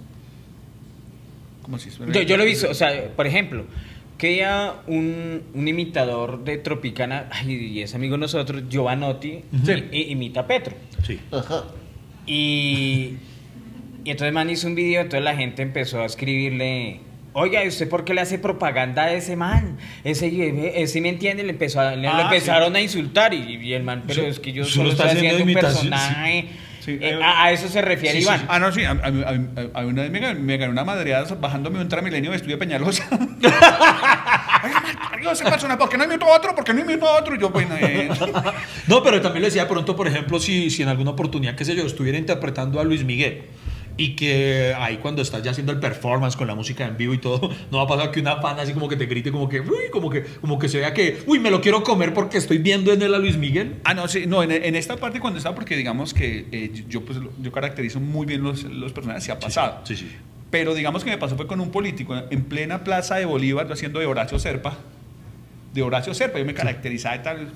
[1.63, 1.91] ¿Cómo así?
[2.13, 3.65] Yo, yo lo he visto, o sea, por ejemplo,
[4.21, 9.85] que día un, un imitador de Tropicana, ay, y es amigo de nosotros, Giovanotti, Sí.
[9.93, 10.75] i- imita a Petro.
[11.07, 11.19] Sí.
[12.27, 13.17] Y,
[14.05, 17.01] y entonces man hizo un video, entonces la gente empezó a escribirle,
[17.33, 19.79] oiga, ¿y usted por qué le hace propaganda a ese man?
[20.05, 20.29] Ese,
[20.83, 24.05] ese me entiende, le, empezó a- le, Ah, empezaron a insultar y, y el man,
[24.07, 24.29] pero Sí.
[24.29, 26.43] es que yo Solo solo está estoy haciendo haciendo un personaje.
[26.43, 26.49] Sí.
[27.01, 28.41] Eh, a, a eso se refiere Sí, Iván.
[28.41, 28.47] sí.
[28.49, 28.85] Ah, no, sí.
[28.85, 33.05] A, a- una vez me, me gané una madreada bajándome un tramilenio de estudio Peñalosa.
[34.63, 36.55] Oiga, malparido ese personaje, ¿por qué no imito a otro?
[36.55, 37.35] ¿Por qué no imito a otro?
[37.35, 38.09] Y yo, bueno, eh,
[38.87, 41.65] No, pero también le decía de pronto, por ejemplo, si, si en alguna oportunidad, qué
[41.65, 43.43] sé yo, estuviera interpretando a Luis Miguel
[44.03, 47.19] y que ahí cuando estás ya haciendo el performance con la música en vivo y
[47.19, 49.61] todo, no va a pasar que una fan así como que te grite como que,
[49.61, 52.57] uy, como que, como que se vea que, uy, me lo quiero comer porque estoy
[52.57, 53.77] viendo en él a Luis Miguel.
[53.85, 57.05] Ah, no, sí, no, en, en esta parte cuando estaba, porque digamos que eh, yo,
[57.05, 59.83] pues, lo- yo caracterizo muy bien los, los personajes, se ha pasado.
[59.85, 60.11] Sí, sí.
[60.51, 63.75] Pero digamos que me pasó fue con un político en plena plaza de Bolívar, yo
[63.75, 64.79] haciendo de Horacio Serpa.
[65.75, 67.53] De Horacio Serpa, yo me caracterizaba y tal.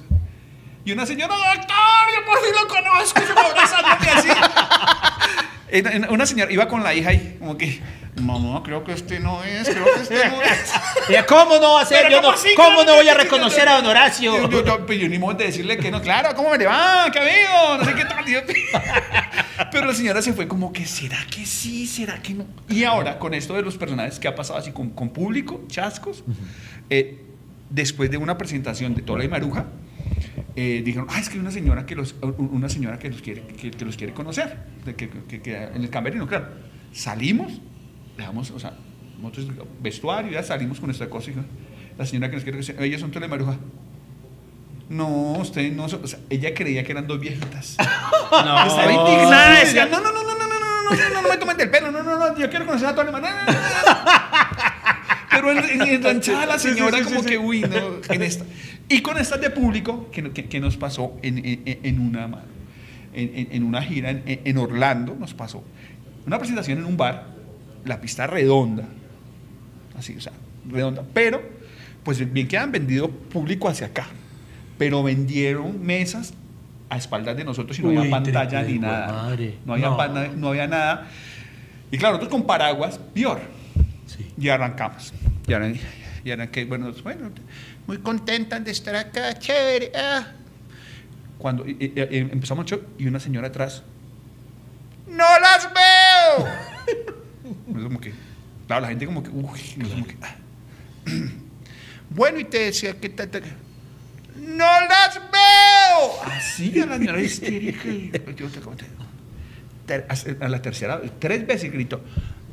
[0.85, 4.29] Y una señora, doctor, yo por fin lo conozco, y se me abrazándome así.
[5.69, 7.81] En- Una señora iba con la hija y como que,
[8.21, 11.25] mamá, creo que este no es, creo que este no es.
[11.29, 12.11] ¿Cómo no va a ser?
[12.11, 12.49] Yo ¿cómo no, así?
[12.55, 14.37] ¿Cómo Claro no voy a reconocer yo- a Don Horacio?
[14.43, 16.67] Yo, yo, yo- pues yo ni modo de decirle que no, claro, ¿cómo me le
[16.67, 17.07] va?
[17.13, 17.79] ¿Qué habido?
[17.79, 18.25] No sé qué tal.
[19.73, 21.87] Pero la señora se fue como que, ¿será que sí?
[21.87, 22.45] ¿Será que no?
[22.69, 26.25] Y ahora, con esto de los personajes que ha pasado así con, con público, chascos,
[26.91, 27.21] eh,
[27.71, 29.67] después de una presentación de Tola y Maruja,
[30.57, 33.43] eh, dijeron, ah, es que hay una señora que los, una señora que los quiere,
[33.47, 36.47] que, que los quiere conocer, de que, que- que en el camerino, claro.
[36.93, 37.53] Salimos,
[38.17, 38.75] le damos, o sea,
[39.21, 39.47] nosotros
[39.81, 41.31] vestuario, ya salimos con nuestra cosa.
[41.31, 41.35] y
[41.99, 43.57] la señora que nos quiere conocer, ellas son Tola y Maruja.
[44.89, 45.09] No,
[45.41, 47.77] usted no, o sea, ella creía que eran dos viejitas.
[48.31, 48.67] No.
[48.67, 51.37] Estaba indignada, decía, no, no, no, no, no, no, no, no, no, no, no me
[51.39, 53.31] tomen del pelo, no, no, no, yo quiero conocer a Tola y Maruja.
[53.47, 55.24] No, no, no, no.
[55.35, 58.45] Pero en, en, enganchada la señora como que, uy, no, en esta.
[58.89, 62.29] Y con estas de público, que, que- que nos pasó en, en- en una,
[63.15, 65.65] en, una gira en, en Orlando, nos pasó
[66.27, 67.27] una presentación en un bar,
[67.85, 68.85] la pista redonda,
[69.99, 70.33] así, o sea,
[70.69, 71.43] redonda, pero,
[72.03, 74.07] pues bien que han vendido público hacia acá,
[74.79, 76.35] pero vendieron mesas
[76.91, 79.07] a espaldas de nosotros y no Uy, había pantalla ni nada.
[79.13, 79.55] madre.
[79.65, 80.29] No había, No.
[80.37, 81.09] no había nada.
[81.91, 83.41] Y claro, nosotros con paraguas, peor.
[84.07, 84.33] Sí.
[84.39, 85.13] Y arrancamos.
[85.47, 87.31] Y ahora, y bueno, bueno,
[87.87, 89.93] muy contentas de estar acá, chévere.
[89.95, 90.27] ah.
[91.39, 93.83] Cuando y- y- empezamos el show y una señora atrás,
[95.07, 96.49] ¡No las veo!
[98.67, 99.61] Claro, la gente como que, uy,
[100.23, 100.35] ah.
[102.11, 103.27] Bueno, y te decía que ta,
[104.37, 106.23] ¡No las veo!
[106.25, 107.89] Así a la señora histérica.
[110.41, 112.03] a la tercera, tres veces gritó,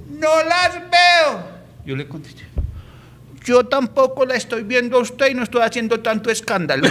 [0.09, 1.00] ¡No las veo!
[1.91, 2.43] Yo le contesté,
[3.43, 6.87] yo tampoco la estoy viendo a usted y no estoy haciendo tanto escándalo.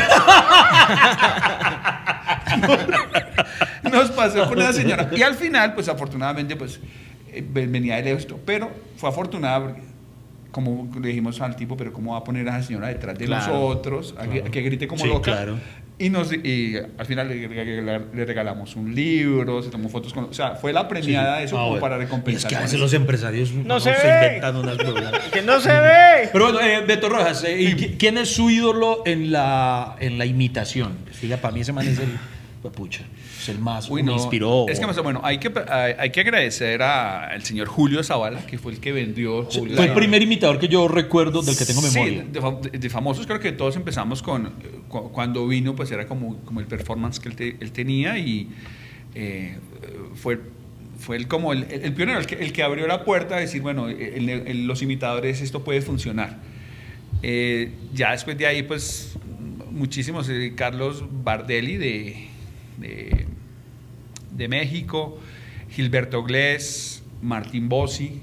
[3.90, 5.08] Nos pasó con una señora.
[5.16, 6.80] Y al final, pues afortunadamente, pues
[7.32, 9.80] eh, venía de lejos, esto, pero fue afortunada porque,
[10.50, 13.24] como le dijimos al tipo, pero ¿cómo va a poner a esa señora detrás de
[13.24, 14.14] Claro, nosotros?
[14.18, 15.32] A, que, a que grite como Sí, loca.
[15.32, 15.58] claro.
[16.00, 20.24] Y, nos, y al final le, regala- le regalamos un libro, se tomó fotos con...
[20.24, 21.80] O sea, fue la premiada de eso Ah, como bueno.
[21.82, 22.46] para Y recompensar.
[22.46, 22.82] Es que a veces eso.
[22.84, 23.96] los empresarios No se ve.
[23.98, 24.78] inventan unas.
[25.32, 26.30] Que no se ve.
[26.32, 30.16] Pero bueno, eh, Beto Rojas, eh, ¿y qui- ¿quién es su ídolo en la, en
[30.16, 30.94] la imitación?
[31.22, 32.08] Ya para mí ese man es el.
[32.62, 33.02] pues, Pucha,
[33.40, 33.88] es el más.
[33.90, 34.16] Uy, me no.
[34.16, 34.66] inspiró.
[34.68, 38.72] Es que, bueno, hay que, hay, hay que agradecer al señor Julio Zavala, que fue
[38.72, 39.48] el que vendió...
[39.50, 42.24] Fue el primer imitador que yo recuerdo del que tengo Sí, memoria.
[42.30, 44.52] de, fam- de- de famosos creo que todos empezamos con,
[44.88, 48.48] cu- cuando vino, pues era como, como el performance que él, te- él tenía y
[49.14, 49.56] eh,
[50.14, 50.40] fue,
[50.98, 53.62] fue el, como el, el pionero, el que, el que abrió la puerta a decir,
[53.62, 56.38] bueno, el- el- los imitadores esto puede funcionar.
[57.22, 59.14] Eh, ya después de ahí, pues
[59.70, 62.26] muchísimos, eh, Carlos Bardelli de,
[62.80, 63.26] de,
[64.32, 65.20] de México,
[65.70, 68.20] Gilberto Glés, Martín Bossi.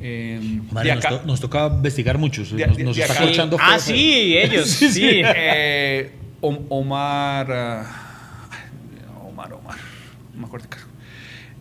[0.00, 0.40] eh,
[0.72, 2.50] Madre, de nos, acá- to- nos toca investigar muchos.
[2.52, 4.92] De- nos nos está acá- corchando Ah, feo, sí, ellos, Sí, sí.
[4.92, 5.22] sí.
[5.24, 6.10] Eh,
[6.40, 7.46] Om- Omar.
[7.50, 8.03] Omar.
[10.34, 10.68] No me acuerdo.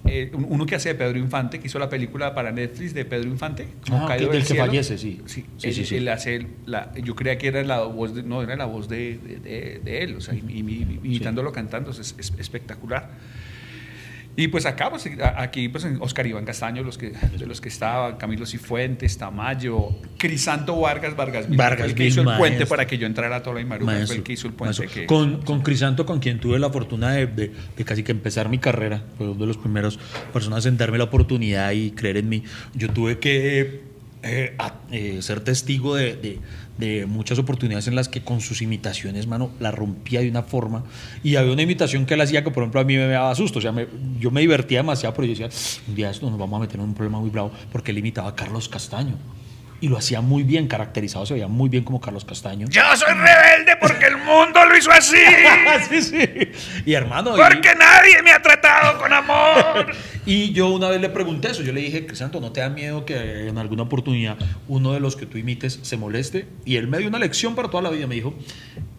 [0.05, 3.05] Eh, un- uno que hace de Pedro Infante, que hizo la película para Netflix de
[3.05, 3.67] Pedro Infante.
[3.85, 4.65] como Ah, Caído que- del del que cielo.
[4.65, 5.21] fallece, sí.
[5.25, 5.95] Sí, Sí, él, sí, sí.
[5.95, 9.17] él hace la, yo creía que era la voz de, no, era la voz de,
[9.17, 13.11] de- él, o sea, imi- imi- imitándolo cantando, es, es espectacular.
[14.35, 17.69] Y pues acá, pues, aquí, pues en Oscar Iván Castaño, los que, de los que
[17.69, 22.87] estaban, Camilo Cifuentes, Tamayo, Crisanto Vargas, Vargas Vargas fue el que hizo el puente para
[22.87, 24.87] que yo entrara a Tola y Maruja, fue el que hizo el puente.
[24.87, 28.49] Que, Con, con Crisanto, con quien tuve la fortuna de, de- de casi que empezar
[28.49, 29.99] mi carrera, fue uno de los primeros
[30.33, 32.43] personas en darme la oportunidad y creer en mí.
[32.73, 33.92] Yo tuve que
[34.23, 36.39] eh, a- eh, ser testigo de, de-
[37.05, 40.83] muchas oportunidades en las que con sus imitaciones, mano, la rompía de una forma.
[41.23, 43.59] Y había una imitación que él hacía que, por ejemplo, a mí me daba susto.
[43.59, 43.87] O sea, me-
[44.19, 45.49] yo me divertía demasiado, pero yo decía,
[45.87, 48.29] un día esto nos vamos a meter en un problema muy bravo, porque él imitaba
[48.29, 49.15] a Carlos Castaño.
[49.83, 52.67] Y lo hacía muy bien, caracterizado, se veía muy bien como Carlos Castaño.
[52.69, 55.17] Yo soy rebelde porque el mundo lo hizo así.
[55.89, 56.29] sí, sí.
[56.85, 59.91] Y hermano, y- Porque nadie me ha tratado con amor.
[60.25, 63.03] y, yo una vez le pregunté eso, yo le dije, Santo, ¿no te da miedo
[63.03, 64.37] que en alguna oportunidad
[64.69, 66.47] uno de los que tú imites se moleste?
[66.63, 68.33] Y él me dio una lección para toda la vida, me dijo,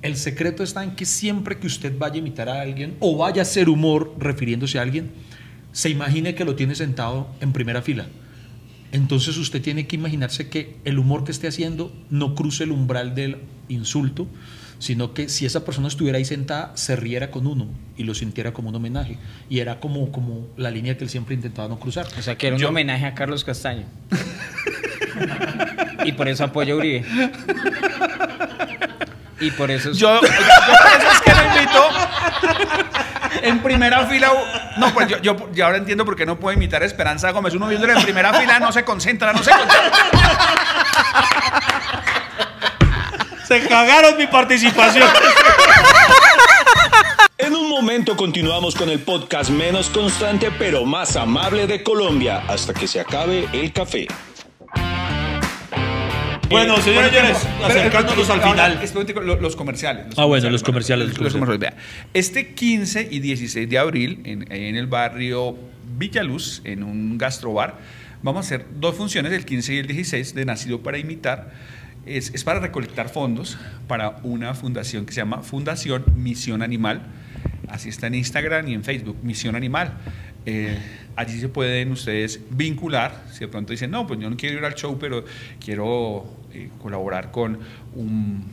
[0.02, 3.40] el secreto está en que siempre que usted vaya a imitar a alguien o vaya
[3.40, 5.12] a hacer humor refiriéndose a alguien,
[5.72, 8.04] se imagine que lo tiene sentado en primera fila.
[8.94, 13.14] Entonces usted tiene que imaginarse que el humor que esté haciendo no cruce el umbral
[13.16, 13.38] del
[13.68, 14.28] insulto,
[14.78, 17.66] sino que si esa persona estuviera ahí sentada, se riera con uno
[17.96, 19.18] y lo sintiera como un homenaje.
[19.50, 22.06] Y era como, como la línea que él siempre intentaba no cruzar.
[22.16, 23.84] O sea, que era un Yo- homenaje a Carlos Castaño.
[26.04, 27.04] y por eso apoyo a Uribe.
[29.40, 33.03] Y por eso es- Yo, yo, yo por eso es que lo invito
[33.42, 34.32] en primera fila.
[34.76, 37.54] No, pues yo, yo, yo ahora entiendo por qué no puedo imitar a Esperanza Gómez.
[37.54, 39.92] Uno viéndole en primera fila no se concentra, no se concentra.
[43.46, 45.08] Se cagaron mi participación.
[47.36, 52.42] En un momento momento continuamos con el podcast menos constante pero más amable de Colombia
[52.48, 54.06] hasta que se acabe el café.
[56.54, 58.80] Bueno, señores, Pero, acercándonos al final.
[59.40, 60.06] los comerciales.
[60.16, 61.76] Ah, bueno, los comerciales, los Los comerciales, vea.
[62.14, 65.56] Este 15 y 16 de abril, en, en el barrio
[65.98, 67.78] Villaluz, en un gastrobar,
[68.22, 71.52] vamos a hacer dos funciones, el 15 y el 16, de Nacido para Imitar.
[72.06, 73.56] Es, es para recolectar fondos
[73.88, 77.02] para una fundación que se llama Fundación Misión Animal.
[77.68, 79.94] Así está en Instagram y en Facebook, Misión Animal.
[80.46, 80.78] Eh,
[81.16, 83.24] allí se pueden ustedes vincular.
[83.32, 85.24] Si de pronto dicen, no, pues yo no quiero ir al show, pero
[85.64, 87.58] quiero eh, colaborar con
[87.94, 88.44] un,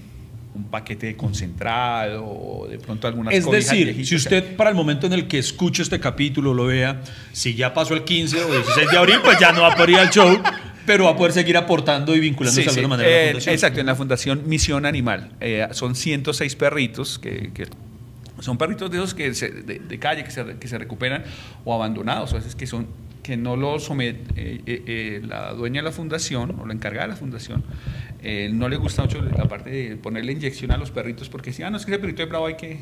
[0.54, 4.08] un paquete de concentrado o de pronto algunas Es decir, viejitas.
[4.10, 7.74] si usted para el momento en el que escuche este capítulo lo vea, si ya
[7.74, 10.10] pasó el 15 o 16 de abril, pues ya no va a poder ir al
[10.10, 10.42] show,
[10.86, 13.22] pero va a poder seguir aportando y vinculándose Sí, de sí, alguna manera a la
[13.22, 13.54] eh, fundación.
[13.54, 15.32] exacto, en la Fundación Misión Animal.
[15.40, 17.68] Eh, son 106 perritos que, que
[18.42, 21.24] son perritos de esos que se- de, de calle que se, que se recuperan
[21.66, 22.88] o abandonados, a veces que son
[23.24, 27.06] que no los somete eh, eh, eh, la dueña de la fundación o la encargada
[27.06, 27.64] de la fundación
[28.24, 31.62] eh, no le gusta mucho la parte de ponerle inyección a los perritos porque si
[31.62, 32.80] ah no es que ese perrito de bravo hay que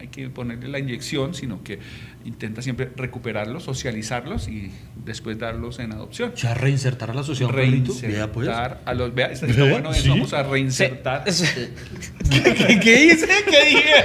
[0.00, 1.78] hay que ponerle la inyección sino que
[2.24, 7.92] intenta siempre recuperarlos socializarlos y después darlos en adopción Ya reinsertar a la sociedad perrito.
[8.02, 8.46] Vea, pues.
[8.48, 10.08] reinsertar a los vea, está, bueno eso, sí.
[10.08, 11.24] vamos a reinsertar
[12.30, 13.28] ¿Qué, qué hice?
[13.48, 14.04] ¿Qué dije?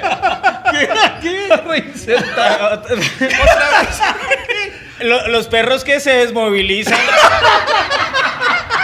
[0.71, 0.89] ¿Qué,
[1.21, 1.57] qué?
[1.67, 2.83] reinsertar
[5.01, 6.97] Lo- los perros que se desmovilizan.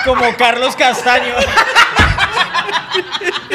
[0.06, 1.34] como Carlos Castaño.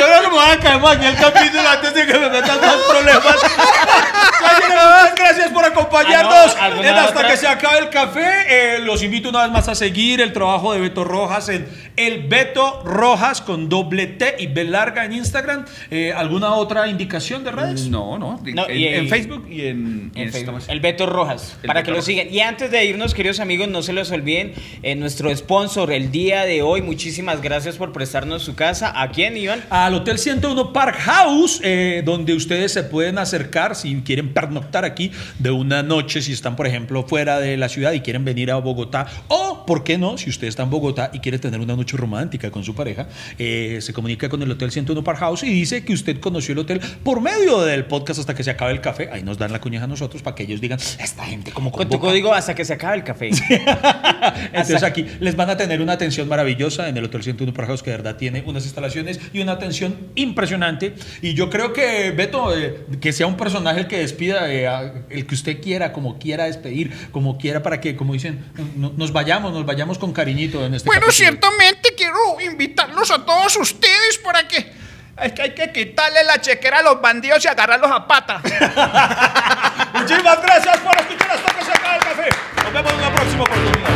[0.07, 2.77] Creo que me voy a más aquí el capítulo antes de que me metan más
[2.89, 3.25] problemas.
[4.69, 7.31] Muchas gracias por acompañarnos Ah, no, ¿alguna en hasta otra?
[7.31, 8.25] que se acabe el café.
[8.49, 12.25] Eh, los invito una vez más a seguir el trabajo de Beto Rojas en el
[12.29, 15.65] Beto Rojas con doble T y B larga en Instagram.
[15.91, 17.89] Eh, ¿Alguna otra indicación de redes?
[17.89, 20.63] no no, No, en, y- en Facebook y en, En Facebook.
[20.69, 22.33] El Beto Rojas, El para Beto que lo sigan.
[22.33, 24.53] Y antes de irnos, queridos amigos, no se los olviden,
[24.83, 28.93] eh, nuestro sponsor el día de hoy, muchísimas gracias por prestarnos su casa.
[29.01, 29.65] ¿A quién, Iván?
[29.71, 31.61] Al Hotel 101 Park House,
[32.05, 36.67] donde ustedes se pueden acercar si quieren pernoctar aquí de una noche, si están, por
[36.67, 40.17] ejemplo, fuera de la ciudad y quieren venir a Bogotá, o, ¿por qué no?
[40.17, 43.07] Si usted está en Bogotá y quiere tener una noche romántica con su pareja,
[43.39, 46.61] eh, se comunica con el Hotel 101 Park House y dice que usted conoció el
[46.61, 49.11] hotel por medio del podcast hasta que se acabe el café.
[49.13, 51.85] Ahí nos dan la cuñaja a nosotros para que ellos digan, esta gente como Con
[51.85, 52.09] tu convoca".
[52.09, 53.31] código hasta que se acabe el café.
[54.53, 57.83] Entonces aquí les van a tener una atención maravillosa en el Hotel 101 Park House,
[57.83, 60.95] que de verdad tiene unas instalaciones y una atención impresionante.
[61.21, 64.93] Y yo creo que, Beto, eh, que sea un personaje el que despida, eh, a-
[65.11, 68.45] el que usted quiera, como quiera despedir, como quiera para que, como dicen,
[68.77, 71.13] no- nos vayamos, nos vayamos con cariñito en este Bueno, capítulo.
[71.31, 74.87] ciertamente quiero invitarlos a todos ustedes para que...
[75.23, 78.43] Es que hay que quitarle la chequera a los bandidos y agarrarlos a pata.
[79.95, 82.29] Muchísimas gracias por escuchar hasta que se acabe el café.
[82.65, 83.96] Nos vemos en una próxima oportunidad.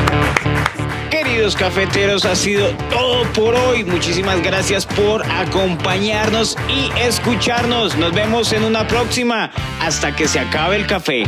[1.10, 3.82] Queridos cafeteros, ha sido todo por hoy.
[3.84, 7.96] Muchísimas gracias por acompañarnos y escucharnos.
[7.96, 9.50] Nos vemos en una próxima.
[9.80, 11.24] Hasta que se acabe el café.